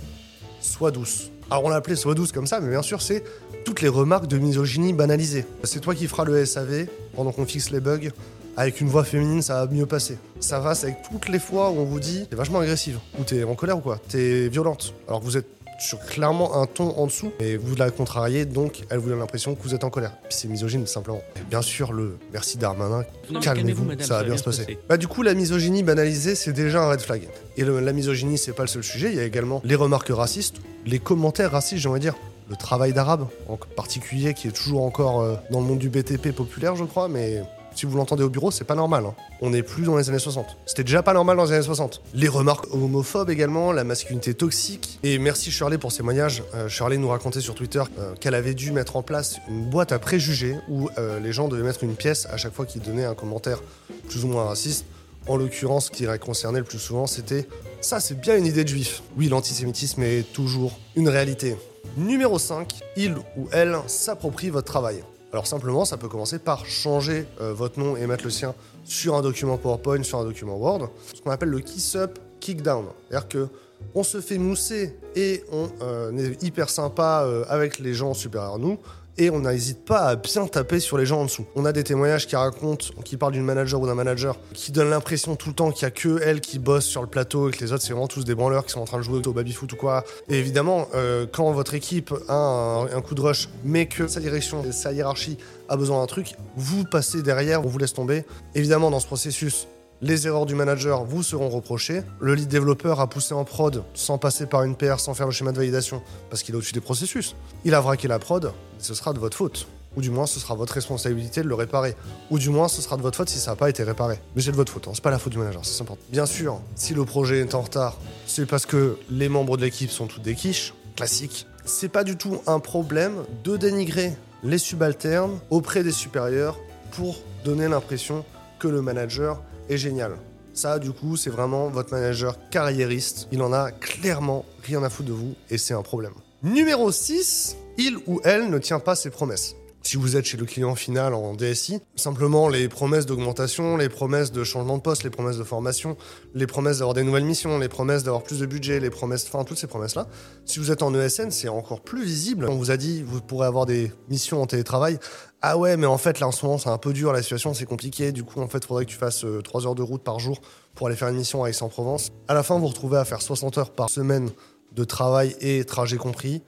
sois 0.63 0.91
douce. 0.93 1.31
Alors 1.51 1.65
on 1.65 1.69
l'a 1.69 1.77
appelé 1.77 1.97
sois 1.97 2.15
douce 2.15 2.31
comme 2.31 2.47
ça, 2.47 2.61
mais 2.61 2.71
bien 2.71 2.83
sûr 2.83 3.03
c'est 3.03 3.25
toutes 3.65 3.83
les 3.83 3.89
remarques 3.89 4.29
de 4.29 4.39
misogynie 4.39 4.93
banalisées. 4.93 5.45
C'est 5.65 5.81
toi 5.81 5.97
qui 5.97 6.07
feras 6.07 6.25
le 6.25 6.45
SAV 6.45 6.87
pendant 7.17 7.33
qu'on 7.33 7.45
fixe 7.45 7.71
les 7.71 7.81
bugs. 7.81 8.11
Avec 8.57 8.81
une 8.81 8.89
voix 8.89 9.05
féminine, 9.05 9.43
ça 9.43 9.65
va 9.65 9.73
mieux 9.73 9.87
passer. 9.87 10.19
Ça 10.39 10.61
va, 10.61 10.75
c'est 10.75 10.89
avec 10.89 10.99
toutes 11.11 11.29
les 11.29 11.39
fois 11.39 11.71
où 11.71 11.79
on 11.79 11.85
vous 11.85 11.99
dit 11.99 12.27
t'es 12.29 12.37
vachement 12.37 12.61
agressive, 12.61 12.99
ou 13.19 13.25
t'es 13.25 13.43
en 13.43 13.55
colère 13.55 13.79
ou 13.79 13.81
quoi, 13.81 13.99
t'es 14.09 14.49
violente. 14.49 14.95
Alors 15.09 15.21
que 15.21 15.25
vous 15.25 15.37
êtes 15.37 15.60
sur 15.81 15.99
clairement 16.01 16.61
un 16.61 16.67
ton 16.67 16.97
en 16.97 17.07
dessous 17.07 17.33
et 17.41 17.57
vous 17.57 17.75
la 17.75 17.91
contrariez, 17.91 18.45
donc 18.45 18.85
elle 18.91 18.99
vous 18.99 19.09
donne 19.09 19.19
l'impression 19.19 19.55
que 19.55 19.63
vous 19.63 19.75
êtes 19.75 19.85
en 19.85 19.91
colère. 19.91 20.13
Puis 20.29 20.39
c'est 20.39 20.49
misogyne 20.49 20.87
simplement. 20.87 21.23
bien 21.49 21.63
sûr, 21.63 21.93
le 21.93 22.19
merci 22.33 22.59
Darmanin, 22.59 23.05
calmez-vous, 23.41 23.87
ça, 24.01 24.19
va 24.19 24.25
bien 24.25 24.37
se 24.37 24.45
passer. 24.45 24.79
Bah, 24.89 24.97
du 24.97 25.09
coup, 25.09 25.23
la 25.23 25.35
misogynie 25.35 25.83
banalisée, 25.83 26.35
c'est 26.35 26.53
déjà 26.53 26.83
un 26.83 26.91
red 26.91 27.01
flag. 27.01 27.29
Et 27.57 27.65
la 27.65 27.93
misogynie, 27.93 28.39
c'est 28.39 28.53
pas 28.53 28.63
le 28.63 28.69
seul 28.69 28.85
sujet, 28.85 29.11
il 29.11 29.17
y 29.17 29.21
a 29.21 29.25
également 29.25 29.61
les 29.65 29.75
remarques 29.75 30.11
racistes, 30.11 30.57
les 30.87 30.99
commentaires 30.99 31.51
racistes, 31.51 31.83
j'ai 31.83 31.89
envie 31.89 32.01
de 32.01 32.05
dire 32.05 32.15
le 32.49 32.57
travail 32.57 32.93
d'arabe 32.93 33.29
en 33.49 33.57
particulier 33.57 34.35
qui 34.35 34.49
est 34.49 34.53
toujours 34.53 34.83
encore 34.83 35.21
euh, 35.21 35.37
dans 35.51 35.61
le 35.61 35.67
monde 35.67 35.79
du 35.79 35.89
BTP 35.89 36.33
populaire 36.33 36.75
je 36.75 36.83
crois 36.83 37.07
mais 37.07 37.45
si 37.75 37.87
vous 37.87 37.97
l'entendez 37.97 38.23
au 38.23 38.29
bureau, 38.29 38.51
c'est 38.51 38.65
pas 38.65 38.75
normal. 38.75 39.05
Hein. 39.07 39.15
On 39.41 39.51
n'est 39.51 39.63
plus 39.63 39.85
dans 39.85 39.97
les 39.97 40.09
années 40.09 40.19
60. 40.19 40.47
C'était 40.67 40.85
déjà 40.85 41.03
pas 41.03 41.13
normal 41.13 41.37
dans 41.37 41.45
les 41.45 41.53
années 41.53 41.63
60. 41.63 42.03
Les 42.15 42.29
remarques 42.29 42.73
homophobes 42.73 43.31
également, 43.31 43.73
la 43.73 43.85
masculinité 43.85 44.35
toxique. 44.35 44.99
Et 45.03 45.19
merci 45.19 45.51
Shirley 45.51 45.79
pour 45.79 45.93
ces 45.93 45.99
témoignages. 45.99 46.43
Euh, 46.55 46.69
Shirley 46.69 46.99
nous 46.99 47.09
racontait 47.09 47.41
sur 47.41 47.55
Twitter 47.55 47.83
euh, 47.99 48.15
qu'elle 48.21 48.35
avait 48.35 48.55
dû 48.55 48.73
mettre 48.73 48.97
en 48.97 49.03
place 49.03 49.39
une 49.49 49.65
boîte 49.69 49.93
à 49.93 49.99
préjugés 49.99 50.57
où 50.69 50.89
euh, 50.99 51.21
les 51.21 51.33
gens 51.33 51.49
devaient 51.49 51.63
mettre 51.63 51.85
une 51.85 51.95
pièce 51.95 52.27
à 52.31 52.37
chaque 52.37 52.53
fois 52.53 52.67
qu'ils 52.67 52.83
donnaient 52.83 53.05
un 53.05 53.15
commentaire 53.15 53.61
plus 54.09 54.25
ou 54.25 54.29
moins 54.29 54.45
raciste. 54.45 54.85
En 55.27 55.37
l'occurrence, 55.37 55.87
ce 55.87 55.91
qui 55.91 56.07
concernait 56.19 56.61
le 56.61 56.65
plus 56.65 56.79
souvent, 56.79 57.07
c'était 57.07 57.47
ça, 57.81 58.01
c'est 58.01 58.19
bien 58.19 58.37
une 58.37 58.47
idée 58.47 58.65
de 58.65 58.69
juif. 58.69 59.03
Oui, 59.17 59.29
l'antisémitisme 59.29 60.03
est 60.03 60.33
toujours 60.33 60.79
une 60.97 61.09
réalité. 61.09 61.57
Numéro 61.97 62.39
5, 62.39 62.73
il 62.97 63.17
ou 63.37 63.49
elle 63.53 63.77
s'approprie 63.87 64.51
votre 64.51 64.67
travail. 64.67 65.03
Alors 65.33 65.47
simplement, 65.47 65.85
ça 65.85 65.97
peut 65.97 66.09
commencer 66.09 66.39
par 66.39 66.67
changer 66.67 67.27
euh, 67.41 67.53
votre 67.53 67.79
nom 67.79 67.97
et 67.97 68.07
mettre 68.07 68.25
le 68.25 68.31
sien 68.31 68.55
sur 68.85 69.15
un 69.15 69.23
document 69.23 69.59
PowerPoint, 69.59 70.03
sur 70.03 70.19
un 70.19 70.25
document 70.25 70.57
Word, 70.57 70.91
ce 71.15 71.21
qu'on 71.21 71.31
appelle 71.31 71.51
le 71.51 71.61
kiss 71.61 71.95
up, 71.95 72.19
kick 72.41 72.63
down. 72.63 72.87
C'est-à-dire 73.09 73.29
que 73.29 73.49
on 73.95 74.03
se 74.03 74.21
fait 74.21 74.39
mousser 74.39 74.97
et 75.15 75.45
on 75.53 75.69
euh, 75.83 76.13
est 76.33 76.43
hyper 76.43 76.69
sympa 76.69 77.23
euh, 77.25 77.45
avec 77.49 77.79
les 77.79 77.95
gens 77.95 78.13
supérieurs 78.13 78.55
à 78.55 78.59
nous, 78.59 78.79
et 79.21 79.29
on 79.29 79.41
n'hésite 79.41 79.85
pas 79.85 80.07
à 80.07 80.17
bien 80.17 80.47
taper 80.47 80.81
sur 80.81 80.97
les 80.97 81.05
gens 81.05 81.21
en 81.21 81.25
dessous. 81.27 81.45
On 81.55 81.67
a 81.67 81.73
des 81.73 81.85
témoignages 81.85 82.27
qui 82.27 82.37
racontent, 82.37 82.87
qui 83.05 83.19
parlent 83.19 83.35
d'une 83.35 83.45
manager 83.45 83.79
ou 83.79 83.87
d'un 83.87 83.95
manager 83.95 84.39
qui 84.55 84.73
donne 84.73 84.89
l'impression 84.89 85.37
tout 85.37 85.51
le 85.51 85.55
temps 85.55 85.71
qu'il 85.73 85.83
y 85.83 85.87
a 85.87 85.91
que 85.91 86.21
elle 86.25 86.41
qui 86.41 86.59
bosse 86.59 86.87
sur 86.87 87.03
le 87.03 87.07
plateau 87.07 87.51
et 87.51 87.53
que 87.53 87.63
les 87.63 87.73
autres 87.73 87.83
c'est 87.83 87.93
vraiment 87.93 88.09
tous 88.09 88.25
des 88.25 88.35
branleurs 88.35 88.65
qui 88.65 88.73
sont 88.73 88.81
en 88.81 88.87
train 88.87 88.97
de 88.97 89.03
jouer 89.03 89.21
au 89.25 89.33
baby-foot 89.33 89.71
ou 89.75 89.77
quoi. 89.77 90.05
Et 90.31 90.39
évidemment, 90.39 90.89
euh, 90.95 91.27
quand 91.31 91.53
votre 91.53 91.75
équipe 91.75 92.15
a 92.29 92.87
un, 92.93 93.01
coup 93.03 93.15
de 93.15 93.21
rush, 93.21 93.51
mais 93.63 93.87
que 93.87 94.09
sa 94.09 94.21
direction, 94.21 94.65
sa 94.73 94.93
hiérarchie 94.93 95.37
a 95.69 95.77
besoin 95.77 96.01
d'un 96.01 96.07
truc, 96.07 96.35
vous 96.57 96.85
passez 96.85 97.23
derrière, 97.23 97.63
on 97.63 97.69
vous 97.69 97.79
laisse 97.79 97.93
tomber. 97.93 98.25
Évidemment, 98.55 98.91
dans 98.91 99.01
ce 99.01 99.07
processus, 99.07 99.69
les 100.03 100.27
erreurs 100.27 100.47
du 100.47 100.55
manager 100.55 101.05
vous 101.05 101.23
seront 101.23 101.49
reprochées. 101.49 102.03
Le 102.21 102.35
lead 102.35 102.49
développeur 102.49 103.01
a 103.01 103.07
poussé 103.07 103.35
en 103.35 103.45
prod 103.45 103.83
sans 103.95 104.19
passer 104.19 104.47
par 104.47 104.63
une 104.63 104.75
PR, 104.75 104.99
sans 104.99 105.15
faire 105.15 105.27
le 105.27 105.33
schéma 105.33 105.53
de 105.53 105.59
validation, 105.59 106.03
parce 106.31 106.43
qu'il 106.43 106.55
est 106.55 106.59
au-dessus 106.59 106.73
des 106.73 106.81
processus. 106.81 107.37
Il 107.65 107.75
a 107.75 107.81
vraqué 107.81 108.09
la 108.09 108.19
prod, 108.19 108.53
ce 108.79 108.95
sera 108.95 109.13
de 109.13 109.19
votre 109.19 109.37
faute. 109.37 109.67
Ou 109.97 110.03
du 110.03 110.11
moins, 110.11 110.27
ce 110.27 110.39
sera 110.39 110.55
votre 110.55 110.73
responsabilité 110.73 111.43
de 111.43 111.49
le 111.49 111.55
réparer. 111.55 111.97
Ou 112.31 112.39
du 112.39 112.49
moins, 112.49 112.69
ce 112.69 112.81
sera 112.81 112.97
de 112.97 113.03
votre 113.03 113.17
faute 113.17 113.29
si 113.29 113.39
ça 113.39 113.51
n'a 113.51 113.57
pas 113.57 113.69
été 113.69 113.83
réparé. 113.83 114.21
Mais 114.37 114.43
c'est 114.43 114.53
de 114.53 114.57
votre 114.57 114.73
faute, 114.73 114.87
hein. 114.87 114.93
c'est 114.95 115.03
pas 115.03 115.11
la 115.11 115.19
faute 115.19 115.33
du 115.33 115.39
manager, 115.39 115.65
c'est 115.65 115.83
important. 115.83 116.03
Bien 116.11 116.27
sûr, 116.27 116.61
si 116.77 116.95
le 116.95 117.05
projet 117.05 117.41
est 117.41 117.55
en 117.55 117.63
retard, 117.63 117.99
c'est 118.27 118.47
parce 118.47 118.67
que 118.67 118.97
les 119.11 119.29
membres 119.29 119.57
de 119.57 119.63
l'équipe 119.63 119.91
sont 119.91 120.07
toutes 120.07 120.23
des 120.23 120.35
quiches, 120.35 120.75
classique. 120.97 121.47
C'est 121.65 121.89
pas 121.89 122.05
du 122.05 122.17
tout 122.17 122.41
un 122.47 122.61
problème 122.61 123.25
de 123.45 123.57
dénigrer 123.57 124.17
les 124.45 124.59
subalternes 124.59 125.39
auprès 125.51 125.83
des 125.83 125.93
supérieurs 125.93 126.59
pour 126.93 127.19
donner 127.45 127.69
l'impression 127.69 128.25
que 128.59 128.69
le 128.69 128.81
manager 128.81 129.43
génial. 129.79 130.17
Ça, 130.53 130.79
du 130.79 130.93
coup, 130.93 131.17
c'est 131.17 131.31
vraiment 131.31 131.69
votre 131.69 131.93
manager 131.93 132.37
carriériste. 132.51 133.29
Il 133.33 133.43
en 133.43 133.53
a 133.53 133.71
clairement 133.71 134.45
rien 134.65 134.83
à 134.83 134.91
foutre 134.91 135.09
de 135.09 135.15
vous 135.15 135.35
et 135.49 135.59
c'est 135.59 135.75
un 135.75 135.83
problème. 135.83 136.13
Numéro 136.43 136.91
6, 136.91 137.57
il 137.79 137.99
ou 138.07 138.21
elle 138.25 138.51
ne 138.51 138.59
tient 138.59 138.81
pas 138.81 138.95
ses 138.95 139.11
promesses. 139.11 139.55
Si 139.83 139.97
vous 139.97 140.17
êtes 140.17 140.27
chez 140.27 140.37
le 140.37 140.45
client 140.45 140.75
final 140.75 141.15
en 141.15 141.35
DSI, 141.35 141.81
simplement 141.97 142.49
les 142.49 142.69
promesses 142.69 143.07
d'augmentation, 143.07 143.79
les 143.79 143.89
promesses 143.89 144.31
de 144.31 144.45
changement 144.45 144.77
de 144.77 144.83
poste, 144.83 145.05
les 145.05 145.11
promesses 145.11 145.39
de 145.39 145.43
formation, 145.43 145.97
les 146.35 146.47
promesses 146.47 146.79
d'avoir 146.79 146.95
des 146.95 147.03
nouvelles 147.03 147.25
missions, 147.25 147.59
les 147.59 147.69
promesses 147.69 148.03
d'avoir 148.03 148.23
plus 148.23 148.41
de 148.41 148.47
budget, 148.47 148.79
les 148.79 148.91
promesses, 148.91 149.25
enfin 149.27 149.43
toutes 149.45 149.59
ces 149.59 149.67
promesses-là. 149.67 150.07
Si 150.45 150.59
vous 150.59 150.71
êtes 150.71 150.83
en 150.83 150.95
ESN, 150.95 151.31
c'est 151.31 151.49
encore 151.49 151.81
plus 151.81 152.05
visible. 152.05 152.47
On 152.49 152.57
vous 152.57 152.71
a 152.71 152.77
dit, 152.77 153.03
vous 153.03 153.23
pourrez 153.23 153.47
avoir 153.47 153.65
des 153.65 153.91
missions 154.11 154.43
en 154.43 154.47
télétravail. 154.47 154.99
Ah 155.41 155.57
ouais, 155.57 155.79
mais 155.79 155.87
en 155.87 155.99
fait, 155.99 156.21
là, 156.21 156.29
en 156.29 156.33
ce 156.33 156.45
moment, 156.45 156.59
c'est 156.59 156.69
un 156.69 156.79
peu 156.79 156.93
dur, 156.93 157.15
la 157.15 157.23
situation, 157.23 157.55
c'est 157.55 157.65
compliqué. 157.65 158.13
Du 158.13 158.23
coup, 158.23 158.43
en 158.43 158.49
fait, 158.49 158.59
il 158.59 158.67
faudrait 158.67 158.85
que 158.85 158.91
tu 158.91 158.99
fasses 158.99 159.25
3 159.45 159.63
euh, 159.63 159.67
heures 159.67 159.75
de 159.75 159.83
route 159.83 160.03
par 160.03 160.21
jour 160.21 160.43
pour 160.75 160.89
aller 160.89 160.97
faire 160.97 161.09
une 161.09 161.17
mission 161.17 161.43
à 161.43 161.49
Aix-en-Provence. 161.49 162.11
À 162.29 162.35
la 162.35 162.43
fin, 162.43 162.57
vous 162.57 162.61
vous 162.61 162.67
retrouvez 162.69 162.99
à 162.99 163.07
faire 163.07 163.23
60 163.23 163.57
heures 163.57 163.71
par 163.71 163.89
semaine 163.89 164.31
de 164.73 164.85
travail 164.85 165.35
et 165.41 165.65
trajet 165.65 165.97
compris. 165.97 166.43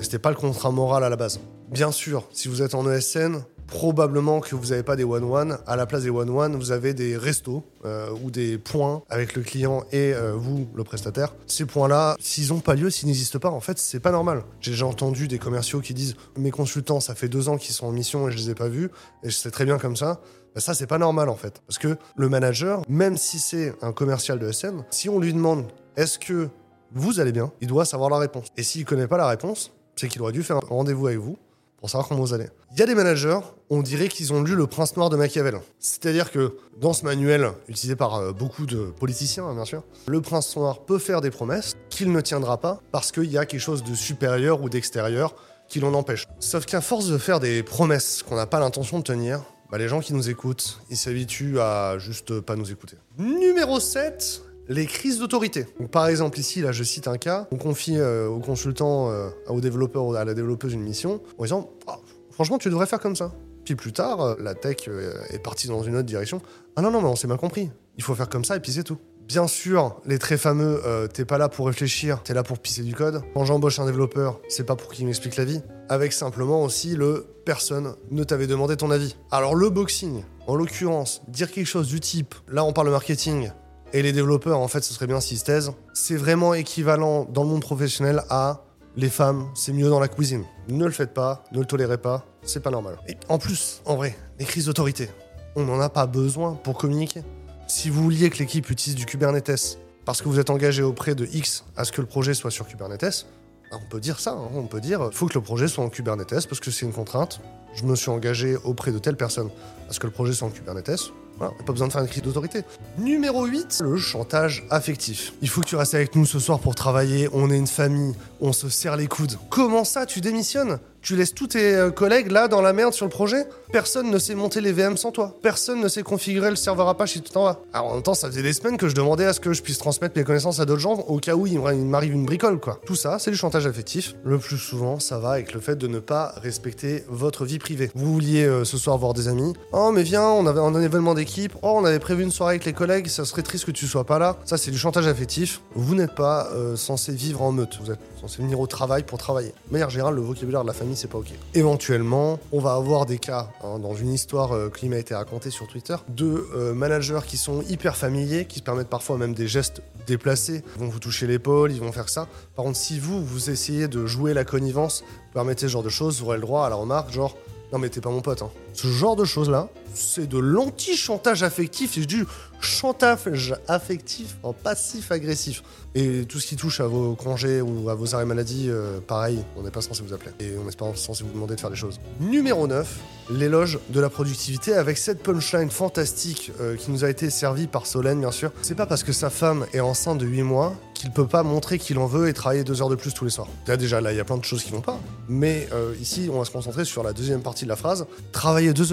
C'était 0.00 0.18
pas 0.18 0.30
le 0.30 0.36
contrat 0.36 0.70
moral 0.70 1.04
à 1.04 1.08
la 1.08 1.16
base. 1.16 1.40
Bien 1.70 1.92
sûr, 1.92 2.28
si 2.32 2.48
vous 2.48 2.62
êtes 2.62 2.74
en 2.74 2.90
ESN, 2.90 3.42
probablement 3.66 4.40
que 4.40 4.54
vous 4.54 4.68
n'avez 4.68 4.82
pas 4.82 4.96
des 4.96 5.04
one-one. 5.04 5.58
À 5.66 5.76
la 5.76 5.86
place 5.86 6.02
des 6.02 6.10
one-one, 6.10 6.56
vous 6.56 6.72
avez 6.72 6.94
des 6.94 7.16
restos 7.16 7.64
euh, 7.84 8.10
ou 8.22 8.30
des 8.30 8.58
points 8.58 9.02
avec 9.10 9.34
le 9.34 9.42
client 9.42 9.84
et 9.92 10.14
euh, 10.14 10.32
vous, 10.32 10.66
le 10.74 10.84
prestataire. 10.84 11.34
Ces 11.46 11.66
points-là, 11.66 12.16
s'ils 12.18 12.48
n'ont 12.48 12.60
pas 12.60 12.74
lieu, 12.74 12.90
s'ils 12.90 13.06
n'existent 13.08 13.38
pas, 13.38 13.50
en 13.50 13.60
fait, 13.60 13.78
c'est 13.78 14.00
pas 14.00 14.10
normal. 14.10 14.44
J'ai 14.60 14.70
déjà 14.70 14.86
entendu 14.86 15.28
des 15.28 15.38
commerciaux 15.38 15.80
qui 15.80 15.94
disent 15.94 16.16
Mes 16.36 16.50
consultants, 16.50 17.00
ça 17.00 17.14
fait 17.14 17.28
deux 17.28 17.48
ans 17.48 17.58
qu'ils 17.58 17.74
sont 17.74 17.86
en 17.86 17.92
mission 17.92 18.28
et 18.28 18.32
je 18.32 18.38
les 18.38 18.50
ai 18.50 18.54
pas 18.54 18.68
vus, 18.68 18.90
et 19.22 19.30
je 19.30 19.34
sais 19.34 19.50
très 19.50 19.64
bien 19.64 19.78
comme 19.78 19.96
ça. 19.96 20.20
Ben 20.54 20.60
ça, 20.60 20.74
c'est 20.74 20.86
pas 20.86 20.98
normal 20.98 21.28
en 21.28 21.36
fait. 21.36 21.60
Parce 21.66 21.78
que 21.78 21.96
le 22.16 22.28
manager, 22.28 22.82
même 22.88 23.16
si 23.16 23.38
c'est 23.38 23.74
un 23.82 23.92
commercial 23.92 24.38
de 24.38 24.50
SN, 24.50 24.84
si 24.90 25.08
on 25.08 25.18
lui 25.18 25.34
demande 25.34 25.66
Est-ce 25.96 26.18
que 26.18 26.48
vous 26.92 27.20
allez 27.20 27.32
bien 27.32 27.52
Il 27.60 27.68
doit 27.68 27.84
savoir 27.84 28.08
la 28.08 28.18
réponse. 28.18 28.46
Et 28.56 28.62
s'il 28.62 28.86
connaît 28.86 29.08
pas 29.08 29.18
la 29.18 29.28
réponse, 29.28 29.72
c'est 29.98 30.08
qu'il 30.08 30.22
aurait 30.22 30.32
dû 30.32 30.42
faire 30.42 30.56
un 30.56 30.60
rendez-vous 30.60 31.08
avec 31.08 31.18
vous 31.18 31.36
pour 31.78 31.90
savoir 31.90 32.08
comment 32.08 32.20
vous 32.20 32.34
allez. 32.34 32.48
Il 32.72 32.78
y 32.78 32.82
a 32.82 32.86
des 32.86 32.94
managers, 32.94 33.38
on 33.70 33.82
dirait 33.82 34.08
qu'ils 34.08 34.32
ont 34.32 34.42
lu 34.42 34.54
Le 34.54 34.66
Prince 34.66 34.96
Noir 34.96 35.10
de 35.10 35.16
Machiavel. 35.16 35.60
C'est-à-dire 35.78 36.30
que 36.30 36.56
dans 36.80 36.92
ce 36.92 37.04
manuel, 37.04 37.52
utilisé 37.68 37.94
par 37.94 38.16
euh, 38.16 38.32
beaucoup 38.32 38.66
de 38.66 38.86
politiciens, 38.98 39.44
hein, 39.46 39.54
bien 39.54 39.64
sûr, 39.64 39.84
le 40.08 40.20
Prince 40.20 40.56
Noir 40.56 40.84
peut 40.84 40.98
faire 40.98 41.20
des 41.20 41.30
promesses 41.30 41.76
qu'il 41.88 42.10
ne 42.10 42.20
tiendra 42.20 42.58
pas 42.58 42.80
parce 42.90 43.12
qu'il 43.12 43.30
y 43.30 43.38
a 43.38 43.46
quelque 43.46 43.60
chose 43.60 43.84
de 43.84 43.94
supérieur 43.94 44.62
ou 44.62 44.68
d'extérieur 44.68 45.34
qui 45.68 45.80
l'en 45.80 45.94
empêche. 45.94 46.26
Sauf 46.40 46.64
qu'à 46.66 46.80
force 46.80 47.08
de 47.08 47.18
faire 47.18 47.40
des 47.40 47.62
promesses 47.62 48.22
qu'on 48.22 48.36
n'a 48.36 48.46
pas 48.46 48.58
l'intention 48.58 48.98
de 48.98 49.04
tenir, 49.04 49.42
bah, 49.70 49.78
les 49.78 49.88
gens 49.88 50.00
qui 50.00 50.14
nous 50.14 50.30
écoutent, 50.30 50.80
ils 50.90 50.96
s'habituent 50.96 51.60
à 51.60 51.98
juste 51.98 52.40
pas 52.40 52.56
nous 52.56 52.72
écouter. 52.72 52.96
Numéro 53.18 53.78
7, 53.78 54.42
les 54.68 54.86
crises 54.86 55.18
d'autorité. 55.18 55.66
Par 55.90 56.08
exemple, 56.08 56.38
ici, 56.38 56.60
là, 56.60 56.72
je 56.72 56.84
cite 56.84 57.08
un 57.08 57.16
cas. 57.16 57.48
On 57.50 57.56
confie 57.56 57.96
euh, 57.98 58.28
au 58.28 58.38
consultant, 58.40 59.10
euh, 59.10 59.30
au 59.48 59.60
développeur, 59.60 60.14
à 60.14 60.24
la 60.24 60.34
développeuse 60.34 60.72
une 60.74 60.82
mission 60.82 61.20
en 61.38 61.42
disant 61.42 61.70
Ah, 61.86 61.98
Franchement, 62.38 62.58
tu 62.58 62.70
devrais 62.70 62.86
faire 62.86 63.00
comme 63.00 63.16
ça. 63.16 63.32
Puis 63.64 63.74
plus 63.74 63.92
tard, 63.92 64.20
euh, 64.20 64.36
la 64.38 64.54
tech 64.54 64.86
euh, 64.86 65.12
est 65.30 65.40
partie 65.40 65.66
dans 65.66 65.82
une 65.82 65.96
autre 65.96 66.06
direction. 66.06 66.40
Ah 66.76 66.82
non, 66.82 66.92
non, 66.92 67.02
mais 67.02 67.08
on 67.08 67.16
s'est 67.16 67.26
mal 67.26 67.36
compris. 67.36 67.68
Il 67.96 68.04
faut 68.04 68.14
faire 68.14 68.28
comme 68.28 68.44
ça 68.44 68.54
et 68.54 68.60
puis 68.60 68.70
c'est 68.70 68.84
tout. 68.84 68.96
Bien 69.26 69.48
sûr, 69.48 70.00
les 70.06 70.20
très 70.20 70.38
fameux 70.38 70.80
euh, 70.86 71.08
t'es 71.08 71.24
pas 71.24 71.36
là 71.36 71.48
pour 71.48 71.66
réfléchir, 71.66 72.22
t'es 72.22 72.34
là 72.34 72.44
pour 72.44 72.60
pisser 72.60 72.82
du 72.84 72.94
code. 72.94 73.22
Quand 73.34 73.44
j'embauche 73.44 73.80
un 73.80 73.86
développeur, 73.86 74.40
c'est 74.48 74.62
pas 74.62 74.76
pour 74.76 74.92
qu'il 74.92 75.04
m'explique 75.04 75.36
la 75.36 75.44
vie. 75.44 75.60
Avec 75.88 76.12
simplement 76.12 76.62
aussi 76.62 76.94
le 76.94 77.26
personne 77.44 77.96
ne 78.12 78.22
t'avait 78.22 78.46
demandé 78.46 78.76
ton 78.76 78.92
avis. 78.92 79.16
Alors 79.32 79.56
le 79.56 79.68
boxing, 79.68 80.22
en 80.46 80.54
l'occurrence, 80.54 81.22
dire 81.26 81.50
quelque 81.50 81.66
chose 81.66 81.88
du 81.88 81.98
type, 81.98 82.36
là 82.46 82.64
on 82.64 82.72
parle 82.72 82.88
marketing, 82.90 83.50
et 83.92 84.02
les 84.02 84.12
développeurs, 84.12 84.58
en 84.58 84.68
fait, 84.68 84.84
ce 84.84 84.92
serait 84.92 85.06
bien 85.06 85.20
s'ils 85.20 85.38
se 85.38 85.44
taisent, 85.44 85.72
c'est 85.94 86.16
vraiment 86.16 86.54
équivalent 86.54 87.24
dans 87.24 87.42
le 87.42 87.48
monde 87.48 87.62
professionnel 87.62 88.22
à 88.28 88.62
les 88.96 89.08
femmes, 89.08 89.48
c'est 89.54 89.72
mieux 89.72 89.88
dans 89.88 90.00
la 90.00 90.08
cuisine. 90.08 90.44
Ne 90.68 90.84
le 90.84 90.90
faites 90.90 91.14
pas, 91.14 91.44
ne 91.52 91.60
le 91.60 91.64
tolérez 91.64 91.98
pas, 91.98 92.26
c'est 92.42 92.62
pas 92.62 92.70
normal. 92.70 92.98
Et 93.08 93.16
en 93.28 93.38
plus, 93.38 93.80
en 93.84 93.96
vrai, 93.96 94.16
les 94.38 94.44
crises 94.44 94.66
d'autorité, 94.66 95.08
on 95.56 95.64
n'en 95.64 95.80
a 95.80 95.88
pas 95.88 96.06
besoin 96.06 96.54
pour 96.54 96.76
communiquer. 96.76 97.22
Si 97.66 97.90
vous 97.90 98.02
vouliez 98.02 98.28
que 98.30 98.38
l'équipe 98.38 98.68
utilise 98.70 98.96
du 98.96 99.06
Kubernetes 99.06 99.78
parce 100.04 100.20
que 100.20 100.28
vous 100.28 100.38
êtes 100.40 100.50
engagé 100.50 100.82
auprès 100.82 101.14
de 101.14 101.26
X 101.26 101.64
à 101.76 101.84
ce 101.84 101.92
que 101.92 102.00
le 102.00 102.06
projet 102.06 102.34
soit 102.34 102.50
sur 102.50 102.66
Kubernetes, 102.66 103.26
bah, 103.70 103.78
on 103.82 103.88
peut 103.88 104.00
dire 104.00 104.20
ça, 104.20 104.32
hein. 104.32 104.48
on 104.54 104.66
peut 104.66 104.80
dire 104.80 105.08
il 105.10 105.16
faut 105.16 105.26
que 105.26 105.34
le 105.34 105.42
projet 105.42 105.68
soit 105.68 105.84
en 105.84 105.90
Kubernetes 105.90 106.46
parce 106.48 106.60
que 106.60 106.70
c'est 106.70 106.86
une 106.86 106.92
contrainte. 106.92 107.40
Je 107.74 107.84
me 107.84 107.94
suis 107.94 108.10
engagé 108.10 108.56
auprès 108.56 108.90
de 108.90 108.98
telle 108.98 109.16
personne 109.16 109.50
à 109.88 109.92
ce 109.92 110.00
que 110.00 110.06
le 110.06 110.12
projet 110.12 110.32
soit 110.32 110.48
en 110.48 110.50
Kubernetes. 110.50 111.12
Voilà, 111.38 111.54
pas 111.64 111.72
besoin 111.72 111.86
de 111.86 111.92
faire 111.92 112.02
une 112.02 112.08
crise 112.08 112.22
d'autorité. 112.22 112.62
Numéro 112.98 113.44
8, 113.46 113.82
le 113.84 113.96
chantage 113.96 114.64
affectif. 114.70 115.32
Il 115.40 115.48
faut 115.48 115.60
que 115.60 115.66
tu 115.66 115.76
restes 115.76 115.94
avec 115.94 116.16
nous 116.16 116.26
ce 116.26 116.40
soir 116.40 116.58
pour 116.58 116.74
travailler, 116.74 117.28
on 117.32 117.50
est 117.50 117.56
une 117.56 117.68
famille, 117.68 118.14
on 118.40 118.52
se 118.52 118.68
serre 118.68 118.96
les 118.96 119.06
coudes. 119.06 119.38
Comment 119.48 119.84
ça, 119.84 120.04
tu 120.04 120.20
démissionnes? 120.20 120.78
Tu 121.08 121.16
laisses 121.16 121.32
tous 121.32 121.46
tes 121.46 121.74
euh, 121.74 121.90
collègues 121.90 122.30
là 122.30 122.48
dans 122.48 122.60
la 122.60 122.74
merde 122.74 122.92
sur 122.92 123.06
le 123.06 123.10
projet? 123.10 123.46
Personne 123.72 124.10
ne 124.10 124.18
sait 124.18 124.34
monter 124.34 124.60
les 124.60 124.72
VM 124.72 124.98
sans 124.98 125.10
toi. 125.10 125.34
Personne 125.40 125.80
ne 125.80 125.88
sait 125.88 126.02
configurer 126.02 126.50
le 126.50 126.56
serveur 126.56 126.86
Apache 126.86 127.12
si 127.12 127.22
tu 127.22 127.30
t'en 127.30 127.44
vas. 127.44 127.60
Alors 127.72 127.92
en 127.92 127.94
même 127.94 128.02
temps, 128.02 128.12
ça 128.12 128.28
faisait 128.28 128.42
des 128.42 128.52
semaines 128.52 128.76
que 128.76 128.90
je 128.90 128.94
demandais 128.94 129.24
à 129.24 129.32
ce 129.32 129.40
que 129.40 129.54
je 129.54 129.62
puisse 129.62 129.78
transmettre 129.78 130.18
mes 130.18 130.24
connaissances 130.24 130.60
à 130.60 130.66
d'autres 130.66 130.82
gens 130.82 130.96
au 131.08 131.18
cas 131.18 131.34
où 131.34 131.46
il 131.46 131.58
m'arrive 131.60 132.12
une 132.12 132.26
bricole, 132.26 132.60
quoi. 132.60 132.78
Tout 132.84 132.94
ça, 132.94 133.18
c'est 133.18 133.30
du 133.30 133.38
chantage 133.38 133.66
affectif. 133.66 134.16
Le 134.22 134.36
plus 134.36 134.58
souvent, 134.58 135.00
ça 135.00 135.18
va 135.18 135.30
avec 135.30 135.54
le 135.54 135.60
fait 135.60 135.76
de 135.76 135.86
ne 135.86 135.98
pas 135.98 136.34
respecter 136.42 137.04
votre 137.08 137.46
vie 137.46 137.58
privée. 137.58 137.90
Vous 137.94 138.12
vouliez 138.12 138.44
euh, 138.44 138.64
ce 138.64 138.76
soir 138.76 138.98
voir 138.98 139.14
des 139.14 139.28
amis. 139.28 139.54
Oh, 139.72 139.90
mais 139.90 140.02
viens, 140.02 140.24
on 140.28 140.46
avait 140.46 140.60
un 140.60 140.78
événement 140.78 141.14
d'équipe. 141.14 141.54
Oh, 141.62 141.72
on 141.76 141.86
avait 141.86 142.00
prévu 142.00 142.22
une 142.22 142.32
soirée 142.32 142.56
avec 142.56 142.66
les 142.66 142.74
collègues. 142.74 143.08
Ça 143.08 143.24
serait 143.24 143.40
triste 143.40 143.64
que 143.64 143.70
tu 143.70 143.86
sois 143.86 144.04
pas 144.04 144.18
là. 144.18 144.36
Ça, 144.44 144.58
c'est 144.58 144.70
du 144.70 144.78
chantage 144.78 145.06
affectif. 145.06 145.62
Vous 145.74 145.94
n'êtes 145.94 146.14
pas 146.14 146.48
euh, 146.52 146.76
censé 146.76 147.12
vivre 147.12 147.40
en 147.40 147.52
meute. 147.52 147.78
Vous 147.82 147.90
êtes 147.90 148.00
censé 148.20 148.42
venir 148.42 148.60
au 148.60 148.66
travail 148.66 149.04
pour 149.04 149.16
travailler. 149.16 149.54
De 149.68 149.72
manière 149.72 149.88
générale, 149.88 150.14
le 150.14 150.20
vocabulaire 150.20 150.60
de 150.60 150.66
la 150.66 150.74
famille, 150.74 150.97
c'est 150.98 151.08
pas 151.08 151.18
ok. 151.18 151.28
Éventuellement, 151.54 152.38
on 152.52 152.60
va 152.60 152.74
avoir 152.74 153.06
des 153.06 153.18
cas, 153.18 153.50
hein, 153.62 153.78
dans 153.78 153.94
une 153.94 154.12
histoire 154.12 154.52
euh, 154.52 154.68
qui 154.68 154.88
m'a 154.88 154.98
été 154.98 155.14
racontée 155.14 155.50
sur 155.50 155.66
Twitter, 155.66 155.96
de 156.08 156.46
euh, 156.54 156.74
managers 156.74 157.20
qui 157.26 157.36
sont 157.36 157.62
hyper 157.62 157.96
familiers, 157.96 158.44
qui 158.44 158.58
se 158.58 158.64
permettent 158.64 158.88
parfois 158.88 159.16
même 159.16 159.34
des 159.34 159.48
gestes 159.48 159.82
déplacés. 160.06 160.62
Ils 160.76 160.80
vont 160.80 160.88
vous 160.88 160.98
toucher 160.98 161.26
l'épaule, 161.26 161.72
ils 161.72 161.80
vont 161.80 161.92
faire 161.92 162.08
ça. 162.08 162.26
Par 162.56 162.64
contre, 162.64 162.78
si 162.78 162.98
vous, 162.98 163.24
vous 163.24 163.50
essayez 163.50 163.88
de 163.88 164.06
jouer 164.06 164.34
la 164.34 164.44
connivence, 164.44 165.02
vous 165.06 165.32
permettez 165.34 165.66
ce 165.66 165.72
genre 165.72 165.82
de 165.82 165.88
choses, 165.88 166.20
vous 166.20 166.26
aurez 166.26 166.36
le 166.36 166.42
droit 166.42 166.66
à 166.66 166.68
la 166.68 166.76
remarque, 166.76 167.12
genre 167.12 167.36
non 167.72 167.78
mais 167.78 167.88
t'es 167.88 168.00
pas 168.00 168.10
mon 168.10 168.20
pote. 168.20 168.42
Hein. 168.42 168.50
Ce 168.72 168.88
genre 168.88 169.16
de 169.16 169.24
choses-là, 169.24 169.68
c'est 169.94 170.28
de 170.28 170.38
l'anti-chantage 170.38 171.42
affectif, 171.42 171.92
c'est 171.94 172.06
du 172.06 172.26
chantage 172.60 173.54
affectif 173.68 174.36
en 174.42 174.52
passif-agressif. 174.52 175.62
Et 175.94 176.24
tout 176.26 176.38
ce 176.38 176.46
qui 176.46 176.56
touche 176.56 176.80
à 176.80 176.86
vos 176.86 177.14
congés 177.14 177.60
ou 177.60 177.88
à 177.88 177.94
vos 177.94 178.14
arrêts 178.14 178.24
maladie, 178.24 178.66
euh, 178.68 179.00
pareil, 179.00 179.42
on 179.56 179.62
n'est 179.62 179.70
pas 179.70 179.80
censé 179.80 180.02
vous 180.02 180.12
appeler. 180.12 180.32
Et 180.40 180.56
on 180.58 180.64
n'est 180.64 180.76
pas 180.76 180.94
censé 180.94 181.24
vous 181.24 181.32
demander 181.32 181.54
de 181.54 181.60
faire 181.60 181.70
des 181.70 181.76
choses. 181.76 182.00
Numéro 182.20 182.66
9, 182.66 183.00
l'éloge 183.30 183.78
de 183.88 184.00
la 184.00 184.10
productivité 184.10 184.74
avec 184.74 184.98
cette 184.98 185.22
punchline 185.22 185.70
fantastique 185.70 186.52
euh, 186.60 186.76
qui 186.76 186.90
nous 186.90 187.04
a 187.04 187.10
été 187.10 187.30
servie 187.30 187.66
par 187.66 187.86
Solène, 187.86 188.20
bien 188.20 188.30
sûr. 188.30 188.52
C'est 188.62 188.74
pas 188.74 188.86
parce 188.86 189.02
que 189.02 189.12
sa 189.12 189.30
femme 189.30 189.66
est 189.72 189.80
enceinte 189.80 190.18
de 190.18 190.26
8 190.26 190.42
mois 190.42 190.74
qu'il 190.98 191.10
peut 191.12 191.26
pas 191.28 191.44
montrer 191.44 191.78
qu'il 191.78 191.98
en 191.98 192.06
veut 192.06 192.28
et 192.28 192.32
travailler 192.32 192.64
deux 192.64 192.82
heures 192.82 192.88
de 192.88 192.96
plus 192.96 193.14
tous 193.14 193.24
les 193.24 193.30
soirs. 193.30 193.46
Là, 193.68 193.76
déjà, 193.76 194.00
là, 194.00 194.12
il 194.12 194.16
y 194.16 194.20
a 194.20 194.24
plein 194.24 194.36
de 194.36 194.44
choses 194.44 194.64
qui 194.64 194.72
vont 194.72 194.80
pas. 194.80 194.98
Mais 195.28 195.68
euh, 195.72 195.94
ici, 196.00 196.28
on 196.32 196.38
va 196.38 196.44
se 196.44 196.50
concentrer 196.50 196.84
sur 196.84 197.04
la 197.04 197.12
deuxième 197.12 197.40
partie 197.40 197.64
de 197.64 197.68
la 197.68 197.76
phrase. 197.76 198.06
Travailler 198.32 198.72
deux 198.72 198.92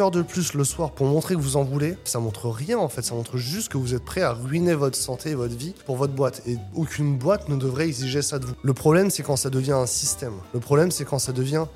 heures, 0.00 0.10
de 0.10 0.22
plus 0.22 0.41
le 0.54 0.64
soir 0.64 0.92
pour 0.92 1.06
montrer 1.06 1.34
que 1.34 1.40
vous 1.40 1.56
en 1.56 1.64
voulez, 1.64 1.96
ça 2.04 2.18
montre 2.18 2.48
rien 2.48 2.78
en 2.78 2.88
fait. 2.88 3.02
Ça 3.02 3.14
montre 3.14 3.36
juste 3.36 3.68
que 3.70 3.78
vous 3.78 3.94
êtes 3.94 4.04
prêt 4.04 4.22
à 4.22 4.32
ruiner 4.32 4.74
votre 4.74 4.96
santé 4.96 5.30
et 5.30 5.34
votre 5.34 5.56
vie 5.56 5.74
pour 5.86 5.96
votre 5.96 6.12
boîte. 6.12 6.42
Et 6.46 6.58
aucune 6.74 7.16
boîte 7.16 7.48
ne 7.48 7.56
devrait 7.56 7.86
exiger 7.86 8.22
ça 8.22 8.38
de 8.38 8.46
vous. 8.46 8.54
Le 8.62 8.74
problème, 8.74 9.10
c'est 9.10 9.22
quand 9.22 9.36
ça 9.36 9.50
devient 9.50 9.72
un 9.72 9.86
système. 9.86 10.34
Le 10.52 10.60
problème, 10.60 10.90
c'est 10.90 11.04
quand 11.04 11.18
ça 11.18 11.32
devient 11.32 11.66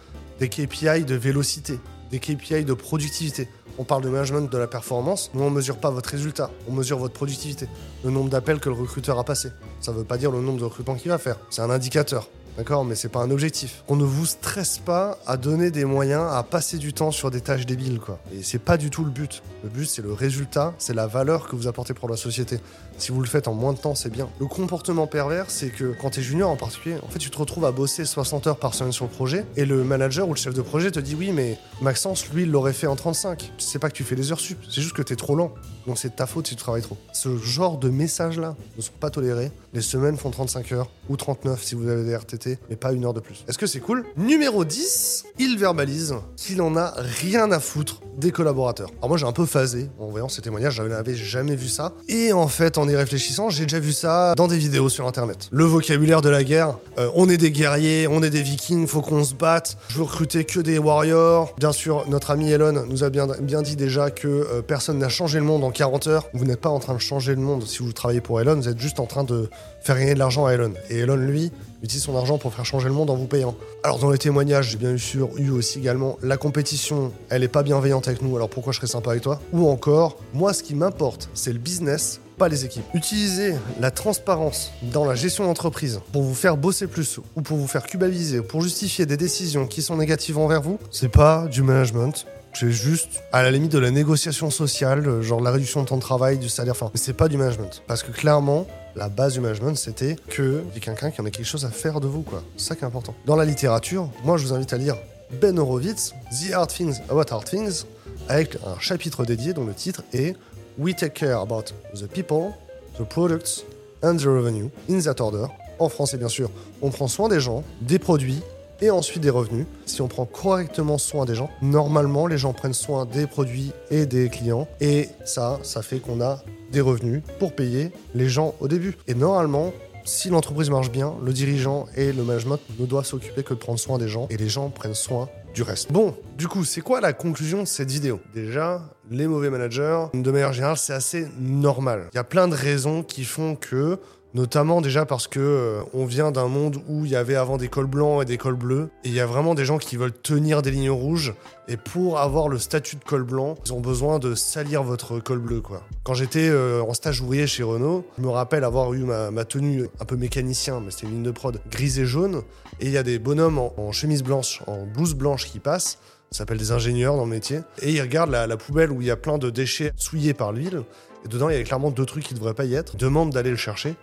des 0.40 0.48
KPI 0.48 1.04
de 1.04 1.14
vélocité, 1.14 1.78
des 2.10 2.18
KPI 2.18 2.64
de 2.64 2.74
productivité. 2.74 3.48
On 3.78 3.84
parle 3.84 4.02
de 4.02 4.08
management 4.08 4.50
de 4.50 4.58
la 4.58 4.66
performance, 4.66 5.30
nous 5.34 5.42
on 5.42 5.50
mesure 5.50 5.76
pas 5.76 5.90
votre 5.90 6.08
résultat, 6.08 6.50
on 6.66 6.72
mesure 6.72 6.98
votre 6.98 7.12
productivité, 7.12 7.68
le 8.04 8.10
nombre 8.10 8.30
d'appels 8.30 8.58
que 8.58 8.70
le 8.70 8.74
recruteur 8.74 9.18
a 9.18 9.24
passé. 9.24 9.50
Ça 9.80 9.92
veut 9.92 10.04
pas 10.04 10.16
dire 10.16 10.30
le 10.30 10.40
nombre 10.40 10.58
de 10.58 10.64
recrutements 10.64 10.94
qu'il 10.94 11.10
va 11.10 11.18
faire, 11.18 11.36
c'est 11.50 11.60
un 11.60 11.68
indicateur. 11.68 12.28
D'accord, 12.56 12.86
mais 12.86 12.94
c'est 12.94 13.10
pas 13.10 13.20
un 13.20 13.30
objectif. 13.30 13.84
On 13.86 13.96
ne 13.96 14.04
vous 14.04 14.24
stresse 14.24 14.78
pas 14.78 15.18
à 15.26 15.36
donner 15.36 15.70
des 15.70 15.84
moyens 15.84 16.32
à 16.32 16.42
passer 16.42 16.78
du 16.78 16.94
temps 16.94 17.10
sur 17.10 17.30
des 17.30 17.42
tâches 17.42 17.66
débiles, 17.66 18.00
quoi. 18.00 18.18
Et 18.32 18.42
c'est 18.42 18.58
pas 18.58 18.78
du 18.78 18.88
tout 18.88 19.04
le 19.04 19.10
but. 19.10 19.42
Le 19.62 19.68
but, 19.68 19.84
c'est 19.84 20.00
le 20.00 20.12
résultat, 20.12 20.72
c'est 20.78 20.94
la 20.94 21.06
valeur 21.06 21.48
que 21.48 21.54
vous 21.54 21.66
apportez 21.66 21.92
pour 21.92 22.08
la 22.08 22.16
société. 22.16 22.58
Si 22.96 23.12
vous 23.12 23.20
le 23.20 23.26
faites 23.26 23.46
en 23.46 23.52
moins 23.52 23.74
de 23.74 23.78
temps, 23.78 23.94
c'est 23.94 24.08
bien. 24.08 24.30
Le 24.40 24.46
comportement 24.46 25.06
pervers, 25.06 25.50
c'est 25.50 25.68
que 25.68 25.94
quand 26.00 26.10
t'es 26.10 26.22
junior 26.22 26.48
en 26.48 26.56
particulier, 26.56 26.96
en 27.02 27.08
fait, 27.08 27.18
tu 27.18 27.28
te 27.28 27.36
retrouves 27.36 27.66
à 27.66 27.72
bosser 27.72 28.06
60 28.06 28.46
heures 28.46 28.58
par 28.58 28.72
semaine 28.72 28.92
sur 28.92 29.04
le 29.04 29.10
projet, 29.10 29.44
et 29.56 29.66
le 29.66 29.84
manager 29.84 30.26
ou 30.26 30.32
le 30.32 30.38
chef 30.38 30.54
de 30.54 30.62
projet 30.62 30.90
te 30.90 31.00
dit 31.00 31.14
oui, 31.14 31.32
mais 31.32 31.58
Maxence, 31.82 32.26
lui, 32.30 32.44
il 32.44 32.50
l'aurait 32.50 32.72
fait 32.72 32.86
en 32.86 32.96
35. 32.96 33.52
C'est 33.58 33.78
pas 33.78 33.90
que 33.90 33.94
tu 33.94 34.02
fais 34.02 34.16
des 34.16 34.32
heures 34.32 34.40
sup, 34.40 34.58
c'est 34.70 34.80
juste 34.80 34.94
que 34.94 35.02
t'es 35.02 35.16
trop 35.16 35.36
lent. 35.36 35.52
Donc 35.86 35.98
c'est 35.98 36.08
de 36.08 36.14
ta 36.14 36.26
faute 36.26 36.46
si 36.46 36.56
tu 36.56 36.62
travailles 36.62 36.82
trop. 36.82 36.96
Ce 37.12 37.36
genre 37.36 37.76
de 37.76 37.90
messages-là 37.90 38.56
ne 38.76 38.82
sont 38.82 38.92
pas 38.98 39.10
tolérés. 39.10 39.52
Les 39.74 39.82
semaines 39.82 40.16
font 40.16 40.30
35 40.30 40.72
heures, 40.72 40.90
ou 41.10 41.16
39 41.18 41.62
si 41.62 41.74
vous 41.74 41.88
avez 41.88 42.02
des 42.02 42.16
RTT, 42.16 42.45
mais 42.70 42.76
pas 42.76 42.92
une 42.92 43.04
heure 43.04 43.14
de 43.14 43.20
plus. 43.20 43.44
Est-ce 43.48 43.58
que 43.58 43.66
c'est 43.66 43.80
cool? 43.80 44.04
Numéro 44.16 44.64
10, 44.64 45.24
il 45.38 45.58
verbalise 45.58 46.14
qu'il 46.36 46.62
en 46.62 46.76
a 46.76 46.94
rien 47.20 47.50
à 47.50 47.60
foutre 47.60 48.00
des 48.16 48.30
collaborateurs. 48.30 48.90
Alors 48.98 49.10
moi 49.10 49.18
j'ai 49.18 49.26
un 49.26 49.32
peu 49.32 49.46
phasé 49.46 49.90
en 49.98 50.06
voyant 50.06 50.28
ces 50.28 50.42
témoignages, 50.42 50.74
je 50.74 50.82
n'avais 50.82 51.14
jamais 51.14 51.56
vu 51.56 51.68
ça. 51.68 51.92
Et 52.08 52.32
en 52.32 52.48
fait, 52.48 52.78
en 52.78 52.88
y 52.88 52.96
réfléchissant, 52.96 53.50
j'ai 53.50 53.64
déjà 53.64 53.80
vu 53.80 53.92
ça 53.92 54.34
dans 54.36 54.48
des 54.48 54.58
vidéos 54.58 54.88
sur 54.88 55.06
internet. 55.06 55.48
Le 55.50 55.64
vocabulaire 55.64 56.22
de 56.22 56.28
la 56.28 56.44
guerre, 56.44 56.78
euh, 56.98 57.10
on 57.14 57.28
est 57.28 57.36
des 57.36 57.50
guerriers, 57.50 58.06
on 58.08 58.22
est 58.22 58.30
des 58.30 58.42
vikings, 58.42 58.86
faut 58.86 59.02
qu'on 59.02 59.24
se 59.24 59.34
batte, 59.34 59.76
je 59.88 59.98
veux 59.98 60.04
recruter 60.04 60.44
que 60.44 60.60
des 60.60 60.78
warriors. 60.78 61.54
Bien 61.58 61.72
sûr, 61.72 62.04
notre 62.08 62.30
ami 62.30 62.50
Elon 62.50 62.84
nous 62.88 63.04
a 63.04 63.10
bien, 63.10 63.26
bien 63.40 63.62
dit 63.62 63.76
déjà 63.76 64.10
que 64.10 64.28
euh, 64.28 64.62
personne 64.62 64.98
n'a 64.98 65.08
changé 65.08 65.38
le 65.38 65.44
monde 65.44 65.64
en 65.64 65.70
40 65.70 66.06
heures. 66.06 66.28
Vous 66.32 66.44
n'êtes 66.44 66.60
pas 66.60 66.70
en 66.70 66.78
train 66.78 66.94
de 66.94 67.00
changer 67.00 67.34
le 67.34 67.40
monde 67.40 67.66
si 67.66 67.78
vous 67.78 67.92
travaillez 67.92 68.20
pour 68.20 68.40
Elon, 68.40 68.56
vous 68.56 68.68
êtes 68.68 68.80
juste 68.80 69.00
en 69.00 69.06
train 69.06 69.24
de 69.24 69.48
faire 69.80 69.98
gagner 69.98 70.14
de 70.14 70.18
l'argent 70.18 70.46
à 70.46 70.52
Elon. 70.52 70.72
Et 70.90 70.98
Elon, 70.98 71.16
lui, 71.16 71.52
utilise 71.82 72.04
son 72.04 72.16
argent 72.16 72.38
pour 72.38 72.52
faire 72.52 72.64
changer 72.64 72.88
le 72.88 72.94
monde 72.94 73.10
en 73.10 73.16
vous 73.16 73.26
payant. 73.26 73.54
Alors 73.82 73.98
dans 73.98 74.10
les 74.10 74.18
témoignages, 74.18 74.70
j'ai 74.70 74.78
bien 74.78 74.96
sûr 74.96 75.30
eu 75.36 75.50
aussi 75.50 75.78
également 75.78 76.18
la 76.22 76.36
compétition, 76.36 77.12
elle 77.28 77.42
est 77.42 77.48
pas 77.48 77.62
bienveillante 77.62 78.08
avec 78.08 78.22
nous, 78.22 78.36
alors 78.36 78.48
pourquoi 78.48 78.72
je 78.72 78.78
serais 78.78 78.86
sympa 78.86 79.10
avec 79.10 79.22
toi? 79.22 79.40
Ou 79.52 79.68
encore, 79.68 80.16
moi 80.34 80.52
ce 80.52 80.62
qui 80.62 80.74
m'importe, 80.74 81.28
c'est 81.34 81.52
le 81.52 81.58
business, 81.58 82.20
pas 82.38 82.48
les 82.48 82.64
équipes. 82.64 82.84
Utilisez 82.94 83.54
la 83.80 83.90
transparence 83.90 84.70
dans 84.92 85.04
la 85.04 85.14
gestion 85.14 85.44
d'entreprise 85.44 86.00
pour 86.12 86.22
vous 86.22 86.34
faire 86.34 86.56
bosser 86.56 86.86
plus 86.86 87.18
ou 87.34 87.42
pour 87.42 87.56
vous 87.56 87.66
faire 87.66 87.84
culpabiliser 87.84 88.40
ou 88.40 88.42
pour 88.42 88.60
justifier 88.60 89.06
des 89.06 89.16
décisions 89.16 89.66
qui 89.66 89.82
sont 89.82 89.96
négatives 89.96 90.38
envers 90.38 90.60
vous, 90.60 90.78
c'est 90.90 91.08
pas 91.08 91.46
du 91.46 91.62
management, 91.62 92.26
c'est 92.52 92.70
juste 92.70 93.22
à 93.32 93.42
la 93.42 93.50
limite 93.50 93.72
de 93.72 93.78
la 93.78 93.90
négociation 93.90 94.50
sociale, 94.50 95.20
genre 95.22 95.40
la 95.40 95.50
réduction 95.50 95.82
de 95.82 95.88
temps 95.88 95.96
de 95.96 96.02
travail, 96.02 96.38
du 96.38 96.48
salaire, 96.48 96.72
enfin, 96.72 96.90
c'est 96.94 97.16
pas 97.16 97.28
du 97.28 97.36
management. 97.36 97.82
Parce 97.86 98.02
que 98.02 98.12
clairement, 98.12 98.66
la 98.96 99.08
base 99.08 99.34
du 99.34 99.40
management, 99.40 99.76
c'était 99.76 100.16
que 100.28 100.64
y 100.74 100.80
quelqu'un 100.80 101.10
qui 101.10 101.20
en 101.20 101.26
ait 101.26 101.30
quelque 101.30 101.46
chose 101.46 101.64
à 101.64 101.70
faire 101.70 102.00
de 102.00 102.06
vous, 102.06 102.22
quoi. 102.22 102.42
C'est 102.56 102.68
ça 102.68 102.76
qui 102.76 102.82
est 102.82 102.86
important. 102.86 103.14
Dans 103.26 103.36
la 103.36 103.44
littérature, 103.44 104.08
moi, 104.24 104.38
je 104.38 104.46
vous 104.46 104.54
invite 104.54 104.72
à 104.72 104.78
lire 104.78 104.96
Ben 105.40 105.58
Horowitz, 105.58 106.14
The 106.30 106.52
Hard 106.52 106.70
Things 106.70 107.00
About 107.10 107.30
Hard 107.30 107.44
Things, 107.44 107.84
avec 108.28 108.56
un 108.66 108.80
chapitre 108.80 109.24
dédié 109.24 109.52
dont 109.52 109.64
le 109.64 109.74
titre 109.74 110.02
est 110.12 110.34
We 110.78 110.96
Take 110.96 111.12
Care 111.12 111.40
About 111.40 111.64
the 111.94 112.06
People, 112.06 112.52
the 112.98 113.04
Products 113.04 113.64
and 114.02 114.16
the 114.16 114.24
Revenue, 114.24 114.70
in 114.88 115.00
that 115.00 115.20
order. 115.20 115.46
En 115.78 115.90
français, 115.90 116.16
bien 116.16 116.28
sûr, 116.28 116.50
on 116.80 116.90
prend 116.90 117.06
soin 117.06 117.28
des 117.28 117.40
gens, 117.40 117.62
des 117.82 117.98
produits 117.98 118.40
et 118.80 118.90
ensuite 118.90 119.22
des 119.22 119.30
revenus. 119.30 119.66
Si 119.84 120.02
on 120.02 120.08
prend 120.08 120.24
correctement 120.24 120.98
soin 120.98 121.24
des 121.24 121.34
gens, 121.34 121.50
normalement 121.62 122.26
les 122.26 122.38
gens 122.38 122.52
prennent 122.52 122.74
soin 122.74 123.04
des 123.06 123.26
produits 123.26 123.72
et 123.90 124.06
des 124.06 124.28
clients 124.28 124.68
et 124.80 125.08
ça, 125.24 125.58
ça 125.62 125.82
fait 125.82 125.98
qu'on 125.98 126.20
a 126.20 126.42
des 126.70 126.80
revenus 126.80 127.22
pour 127.38 127.54
payer 127.54 127.92
les 128.14 128.28
gens 128.28 128.54
au 128.60 128.68
début. 128.68 128.96
Et 129.06 129.14
normalement, 129.14 129.72
si 130.04 130.30
l'entreprise 130.30 130.70
marche 130.70 130.90
bien, 130.90 131.14
le 131.24 131.32
dirigeant 131.32 131.86
et 131.96 132.12
le 132.12 132.22
management 132.22 132.60
ne 132.78 132.86
doivent 132.86 133.06
s'occuper 133.06 133.42
que 133.42 133.54
de 133.54 133.58
prendre 133.58 133.78
soin 133.78 133.98
des 133.98 134.08
gens 134.08 134.26
et 134.30 134.36
les 134.36 134.48
gens 134.48 134.70
prennent 134.70 134.94
soin 134.94 135.28
du 135.54 135.62
reste. 135.62 135.90
Bon, 135.90 136.14
du 136.36 136.48
coup, 136.48 136.64
c'est 136.64 136.80
quoi 136.80 137.00
la 137.00 137.12
conclusion 137.12 137.62
de 137.62 137.66
cette 137.66 137.90
vidéo? 137.90 138.20
Déjà, 138.34 138.82
les 139.10 139.26
mauvais 139.26 139.50
managers, 139.50 140.04
de 140.12 140.30
manière 140.30 140.52
générale, 140.52 140.76
c'est 140.76 140.92
assez 140.92 141.26
normal. 141.40 142.08
Il 142.12 142.16
y 142.16 142.20
a 142.20 142.24
plein 142.24 142.46
de 142.46 142.54
raisons 142.54 143.02
qui 143.02 143.24
font 143.24 143.56
que 143.56 143.98
Notamment 144.34 144.80
déjà 144.82 145.06
parce 145.06 145.28
que 145.28 145.40
euh, 145.40 145.82
on 145.94 146.04
vient 146.04 146.30
d'un 146.30 146.48
monde 146.48 146.76
où 146.88 147.06
il 147.06 147.10
y 147.10 147.16
avait 147.16 147.36
avant 147.36 147.56
des 147.56 147.68
cols 147.68 147.86
blancs 147.86 148.22
et 148.22 148.24
des 148.26 148.36
cols 148.36 148.56
bleus, 148.56 148.90
et 149.02 149.08
il 149.08 149.14
y 149.14 149.20
a 149.20 149.26
vraiment 149.26 149.54
des 149.54 149.64
gens 149.64 149.78
qui 149.78 149.96
veulent 149.96 150.12
tenir 150.12 150.60
des 150.60 150.70
lignes 150.70 150.90
rouges, 150.90 151.34
et 151.68 151.76
pour 151.76 152.18
avoir 152.18 152.48
le 152.48 152.58
statut 152.58 152.96
de 152.96 153.04
col 153.04 153.22
blanc, 153.22 153.54
ils 153.64 153.72
ont 153.72 153.80
besoin 153.80 154.18
de 154.18 154.34
salir 154.34 154.82
votre 154.82 155.20
col 155.20 155.38
bleu, 155.38 155.60
quoi. 155.60 155.82
Quand 156.04 156.14
j'étais 156.14 156.48
euh, 156.50 156.82
en 156.82 156.92
stage 156.92 157.20
ouvrier 157.22 157.46
chez 157.46 157.62
Renault, 157.62 158.04
je 158.18 158.22
me 158.22 158.28
rappelle 158.28 158.64
avoir 158.64 158.92
eu 158.92 159.04
ma, 159.04 159.44
tenue 159.44 159.88
un 160.00 160.04
peu 160.04 160.16
mécanicien, 160.16 160.80
mais 160.84 160.90
c'était 160.90 161.06
une 161.06 161.14
ligne 161.14 161.22
de 161.22 161.30
prod 161.30 161.58
grise 161.70 161.98
et 161.98 162.06
jaune, 162.06 162.42
et 162.80 162.86
il 162.86 162.92
y 162.92 162.98
a 162.98 163.02
des 163.02 163.18
bonhommes 163.18 163.58
en, 163.58 163.92
chemise 163.92 164.22
blanche, 164.22 164.62
en 164.66 164.84
blouse 164.84 165.14
blanche 165.14 165.46
qui 165.46 165.60
passent, 165.60 165.98
s'appelle 166.30 166.58
des 166.58 166.72
ingénieurs 166.72 167.16
dans 167.16 167.24
le 167.24 167.30
métier, 167.30 167.60
et 167.80 167.92
ils 167.92 168.02
regardent 168.02 168.30
la, 168.32 168.56
poubelle 168.56 168.90
où 168.90 169.00
il 169.00 169.06
y 169.06 169.10
a 169.10 169.16
plein 169.16 169.38
de 169.38 169.48
déchets 169.48 169.92
souillés 169.96 170.34
par 170.34 170.52
l'huile, 170.52 170.82
et 171.24 171.28
dedans 171.28 171.48
il 171.48 171.56
y 171.56 171.60
a 171.60 171.62
clairement 171.62 171.90
deux 171.90 172.04
trucs 172.04 172.24
qui 172.24 172.34
ne 172.34 172.38
devraient 172.38 172.54
pas 172.54 172.66
y 172.66 172.74
être, 172.74 172.96
demandent 172.96 173.32
d'aller 173.32 173.50
le 173.50 173.56
chercher, 173.56 173.94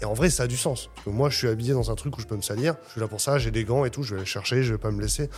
et 0.00 0.04
en 0.04 0.14
vrai, 0.14 0.30
ça 0.30 0.44
a 0.44 0.46
du 0.46 0.56
sens. 0.56 0.90
Moi, 1.06 1.30
je 1.30 1.36
suis 1.36 1.48
habillé 1.48 1.72
dans 1.72 1.90
un 1.90 1.94
truc 1.94 2.16
où 2.18 2.20
je 2.20 2.26
peux 2.26 2.36
me 2.36 2.42
salir. 2.42 2.74
Je 2.86 2.92
suis 2.92 3.00
là 3.00 3.08
pour 3.08 3.20
ça, 3.20 3.38
j'ai 3.38 3.50
des 3.50 3.64
gants 3.64 3.84
et 3.84 3.90
tout, 3.90 4.02
je 4.02 4.14
vais 4.14 4.20
aller 4.20 4.26
chercher, 4.26 4.62
je 4.62 4.72
vais 4.72 4.78
pas 4.78 4.90
me 4.90 5.00
laisser. 5.00 5.28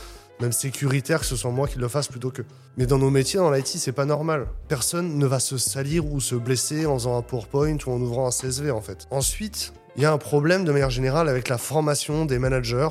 Même 0.41 0.53
sécuritaire 0.53 1.21
que 1.21 1.27
ce 1.27 1.37
soit 1.37 1.51
moi 1.51 1.69
qui 1.69 1.79
le 1.79 1.89
fasse 1.89 2.09
plutôt 2.09 2.31
que. 2.31 2.43
Mais 2.77 2.87
dans 2.87 2.99
nos 2.99 3.11
métiers, 3.11 3.39
dans 3.39 3.51
l'IT, 3.51 3.67
c'est 3.67 3.93
pas 3.93 4.07
normal. 4.07 4.47
Personne 4.69 5.19
ne 5.19 5.27
va 5.27 5.39
se 5.39 5.59
salir 5.59 6.07
ou 6.07 6.21
se 6.21 6.35
blesser 6.35 6.87
en 6.87 6.95
faisant 6.95 7.17
un 7.17 7.23
PowerPoint 7.23 7.77
ou 7.87 7.91
en 7.91 8.01
ouvrant 8.01 8.27
un 8.27 8.31
CSV, 8.31 8.71
en 8.71 8.81
fait. 8.81 9.07
Ensuite, 9.11 9.73
il 9.97 10.03
y 10.03 10.07
a 10.07 10.13
un 10.13 10.19
problème 10.19 10.65
de 10.65 10.73
manière 10.73 10.91
générale 10.91 11.29
avec 11.29 11.49
la 11.49 11.59
formation 11.59 12.25
des 12.25 12.39
managers 12.39 12.89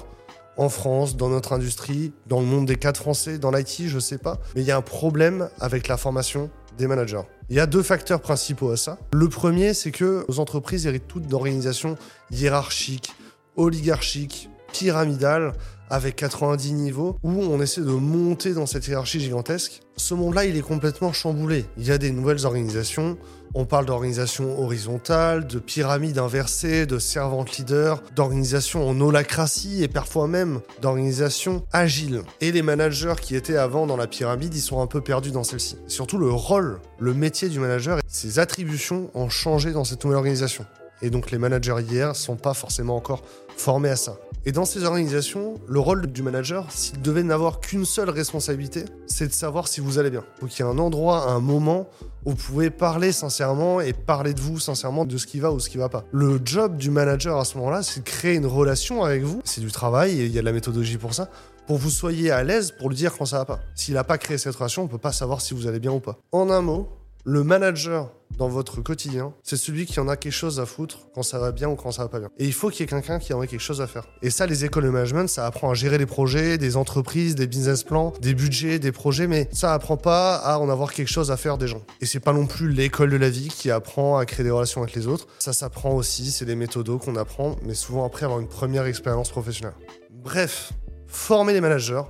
en 0.57 0.67
France, 0.67 1.15
dans 1.15 1.29
notre 1.29 1.53
industrie, 1.53 2.11
dans 2.27 2.41
le 2.41 2.45
monde 2.45 2.65
des 2.65 2.75
cadres 2.75 2.99
français, 2.99 3.37
dans 3.37 3.49
l'IT, 3.49 3.87
je 3.87 3.97
sais 3.97 4.17
pas. 4.17 4.39
Mais 4.55 4.61
il 4.61 4.67
y 4.67 4.71
a 4.71 4.77
un 4.77 4.81
problème 4.81 5.49
avec 5.61 5.87
la 5.87 5.95
formation 5.95 6.49
des 6.77 6.85
managers. 6.85 7.21
Il 7.49 7.55
y 7.55 7.59
a 7.59 7.65
deux 7.65 7.81
facteurs 7.81 8.21
principaux 8.21 8.69
à 8.69 8.77
ça. 8.77 8.99
Le 9.11 9.27
premier, 9.27 9.73
c'est 9.73 9.91
que 9.91 10.23
nos 10.29 10.39
entreprises 10.39 10.85
héritent 10.85 11.07
toutes 11.07 11.25
d'organisations 11.25 11.97
hiérarchiques, 12.29 13.11
oligarchiques, 13.55 14.49
pyramidales, 14.71 15.53
avec 15.89 16.15
90 16.15 16.73
niveaux, 16.73 17.17
où 17.23 17.31
on 17.31 17.61
essaie 17.61 17.81
de 17.81 17.91
monter 17.91 18.53
dans 18.53 18.65
cette 18.65 18.87
hiérarchie 18.87 19.19
gigantesque. 19.19 19.81
Ce 19.97 20.13
monde-là, 20.13 20.45
il 20.45 20.55
est 20.55 20.61
complètement 20.61 21.11
chamboulé. 21.11 21.65
Il 21.77 21.85
y 21.85 21.91
a 21.91 21.97
des 21.97 22.11
nouvelles 22.11 22.45
organisations, 22.45 23.17
on 23.55 23.65
parle 23.65 23.85
d'organisation 23.85 24.61
horizontale, 24.61 25.47
de 25.47 25.59
pyramide 25.59 26.19
inversée, 26.19 26.85
de 26.85 26.99
servante 26.99 27.57
leader, 27.57 28.01
d'organisation 28.15 28.87
en 28.87 28.99
holacratie 29.01 29.83
et 29.83 29.87
parfois 29.87 30.27
même 30.27 30.61
d'organisation 30.81 31.65
agile. 31.71 32.21
Et 32.41 32.51
les 32.51 32.61
managers 32.61 33.15
qui 33.21 33.35
étaient 33.35 33.57
avant 33.57 33.87
dans 33.87 33.97
la 33.97 34.07
pyramide, 34.07 34.53
ils 34.53 34.61
sont 34.61 34.81
un 34.81 34.87
peu 34.87 35.01
perdus 35.01 35.31
dans 35.31 35.43
celle-ci. 35.43 35.77
Surtout 35.87 36.17
le 36.17 36.31
rôle, 36.31 36.79
le 36.99 37.13
métier 37.13 37.49
du 37.49 37.59
manager 37.59 37.97
et 37.97 38.01
ses 38.07 38.39
attributions 38.39 39.09
ont 39.15 39.29
changé 39.29 39.71
dans 39.71 39.83
cette 39.83 40.03
nouvelle 40.03 40.19
organisation. 40.19 40.65
Et 41.01 41.09
donc 41.09 41.31
les 41.31 41.37
managers 41.37 41.75
hier 41.87 42.15
sont 42.15 42.35
pas 42.35 42.53
forcément 42.53 42.95
encore 42.95 43.23
formés 43.55 43.89
à 43.89 43.95
ça. 43.95 44.17
Et 44.45 44.53
dans 44.53 44.63
ces 44.63 44.85
organisations, 44.85 45.55
le 45.67 45.79
rôle 45.79 46.07
du 46.07 46.23
manager, 46.23 46.65
s'il 46.71 47.01
devait 47.01 47.23
n'avoir 47.23 47.59
qu'une 47.59 47.83
seule 47.83 48.09
responsabilité, 48.09 48.85
c'est 49.05 49.27
de 49.27 49.33
savoir 49.33 49.67
si 49.67 49.81
vous 49.81 49.99
allez 49.99 50.09
bien. 50.09 50.23
Donc 50.41 50.57
il 50.57 50.61
y 50.61 50.63
a 50.63 50.67
un 50.67 50.77
endroit, 50.77 51.29
un 51.29 51.41
moment 51.41 51.89
où 52.25 52.31
vous 52.31 52.35
pouvez 52.35 52.69
parler 52.69 53.11
sincèrement 53.11 53.81
et 53.81 53.91
parler 53.91 54.33
de 54.33 54.39
vous 54.39 54.57
sincèrement 54.57 55.05
de 55.05 55.17
ce 55.17 55.27
qui 55.27 55.39
va 55.39 55.51
ou 55.51 55.59
ce 55.59 55.69
qui 55.69 55.77
va 55.77 55.89
pas. 55.89 56.05
Le 56.11 56.39
job 56.43 56.77
du 56.77 56.89
manager 56.89 57.37
à 57.37 57.43
ce 57.43 57.57
moment-là, 57.57 57.83
c'est 57.83 57.99
de 57.99 58.05
créer 58.05 58.35
une 58.35 58.45
relation 58.45 59.03
avec 59.03 59.23
vous. 59.23 59.41
C'est 59.43 59.61
du 59.61 59.71
travail 59.71 60.21
et 60.21 60.25
il 60.25 60.31
y 60.31 60.37
a 60.37 60.41
de 60.41 60.45
la 60.45 60.53
méthodologie 60.53 60.97
pour 60.97 61.13
ça. 61.13 61.29
Pour 61.67 61.77
que 61.77 61.83
vous 61.83 61.89
soyez 61.89 62.31
à 62.31 62.43
l'aise 62.43 62.71
pour 62.71 62.89
lui 62.89 62.95
dire 62.95 63.15
quand 63.17 63.25
ça 63.25 63.39
va 63.39 63.45
pas. 63.45 63.59
S'il 63.75 63.95
n'a 63.95 64.05
pas 64.05 64.17
créé 64.17 64.37
cette 64.37 64.55
relation, 64.55 64.83
on 64.83 64.87
peut 64.87 64.97
pas 64.97 65.11
savoir 65.11 65.41
si 65.41 65.53
vous 65.53 65.67
allez 65.67 65.79
bien 65.79 65.91
ou 65.91 65.99
pas. 65.99 66.17
En 66.31 66.49
un 66.49 66.61
mot, 66.61 66.87
le 67.25 67.43
manager 67.43 68.09
dans 68.39 68.47
votre 68.47 68.81
quotidien, 68.81 69.33
c'est 69.43 69.57
celui 69.57 69.85
qui 69.85 69.99
en 69.99 70.07
a 70.07 70.15
quelque 70.15 70.31
chose 70.31 70.61
à 70.61 70.65
foutre 70.65 71.09
quand 71.13 71.23
ça 71.23 71.39
va 71.39 71.51
bien 71.51 71.67
ou 71.69 71.75
quand 71.75 71.91
ça 71.91 72.03
va 72.03 72.09
pas 72.09 72.19
bien. 72.19 72.29
Et 72.37 72.45
il 72.45 72.53
faut 72.53 72.69
qu'il 72.69 72.79
y 72.79 72.83
ait 72.83 72.87
quelqu'un 72.87 73.19
qui 73.19 73.33
en 73.33 73.43
ait 73.43 73.47
quelque 73.47 73.59
chose 73.59 73.81
à 73.81 73.87
faire. 73.87 74.07
Et 74.21 74.29
ça, 74.29 74.47
les 74.47 74.63
écoles 74.63 74.85
de 74.85 74.89
management, 74.89 75.27
ça 75.27 75.45
apprend 75.45 75.69
à 75.69 75.73
gérer 75.73 75.97
les 75.97 76.05
projets, 76.05 76.57
des 76.57 76.77
entreprises, 76.77 77.35
des 77.35 77.47
business 77.47 77.83
plans, 77.83 78.13
des 78.21 78.33
budgets, 78.33 78.79
des 78.79 78.93
projets, 78.93 79.27
mais 79.27 79.49
ça 79.51 79.73
apprend 79.73 79.97
pas 79.97 80.35
à 80.37 80.57
en 80.57 80.69
avoir 80.69 80.93
quelque 80.93 81.09
chose 81.09 81.31
à 81.31 81.37
faire 81.37 81.57
des 81.57 81.67
gens. 81.67 81.83
Et 81.99 82.05
c'est 82.05 82.21
pas 82.21 82.31
non 82.31 82.47
plus 82.47 82.71
l'école 82.71 83.09
de 83.09 83.17
la 83.17 83.29
vie 83.29 83.49
qui 83.49 83.69
apprend 83.69 84.17
à 84.17 84.25
créer 84.25 84.45
des 84.45 84.51
relations 84.51 84.81
avec 84.81 84.95
les 84.95 85.05
autres. 85.05 85.27
Ça 85.39 85.51
s'apprend 85.51 85.93
aussi, 85.93 86.31
c'est 86.31 86.45
des 86.45 86.55
méthodos 86.55 86.97
qu'on 86.97 87.17
apprend, 87.17 87.57
mais 87.63 87.73
souvent 87.73 88.05
après 88.05 88.23
avoir 88.23 88.39
une 88.39 88.47
première 88.47 88.85
expérience 88.85 89.29
professionnelle. 89.29 89.75
Bref, 90.23 90.71
formez 91.07 91.51
les 91.51 91.61
managers, 91.61 92.03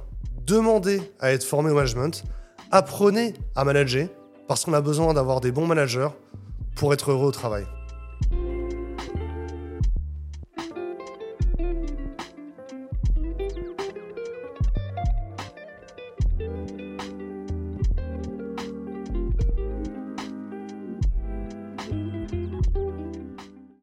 demandez 0.46 1.02
à 1.20 1.32
être 1.32 1.44
formé 1.44 1.72
au 1.72 1.74
management, 1.74 2.24
apprenez 2.70 3.34
à 3.56 3.64
manager 3.64 4.10
parce 4.50 4.66
qu'on 4.66 4.74
a 4.74 4.82
besoin 4.82 5.14
d'avoir 5.14 5.42
des 5.42 5.52
bons 5.52 5.68
managers 5.68 6.10
pour 6.76 6.92
être 6.92 7.12
heureux 7.12 7.28
au 7.28 7.32
travail. 7.32 7.68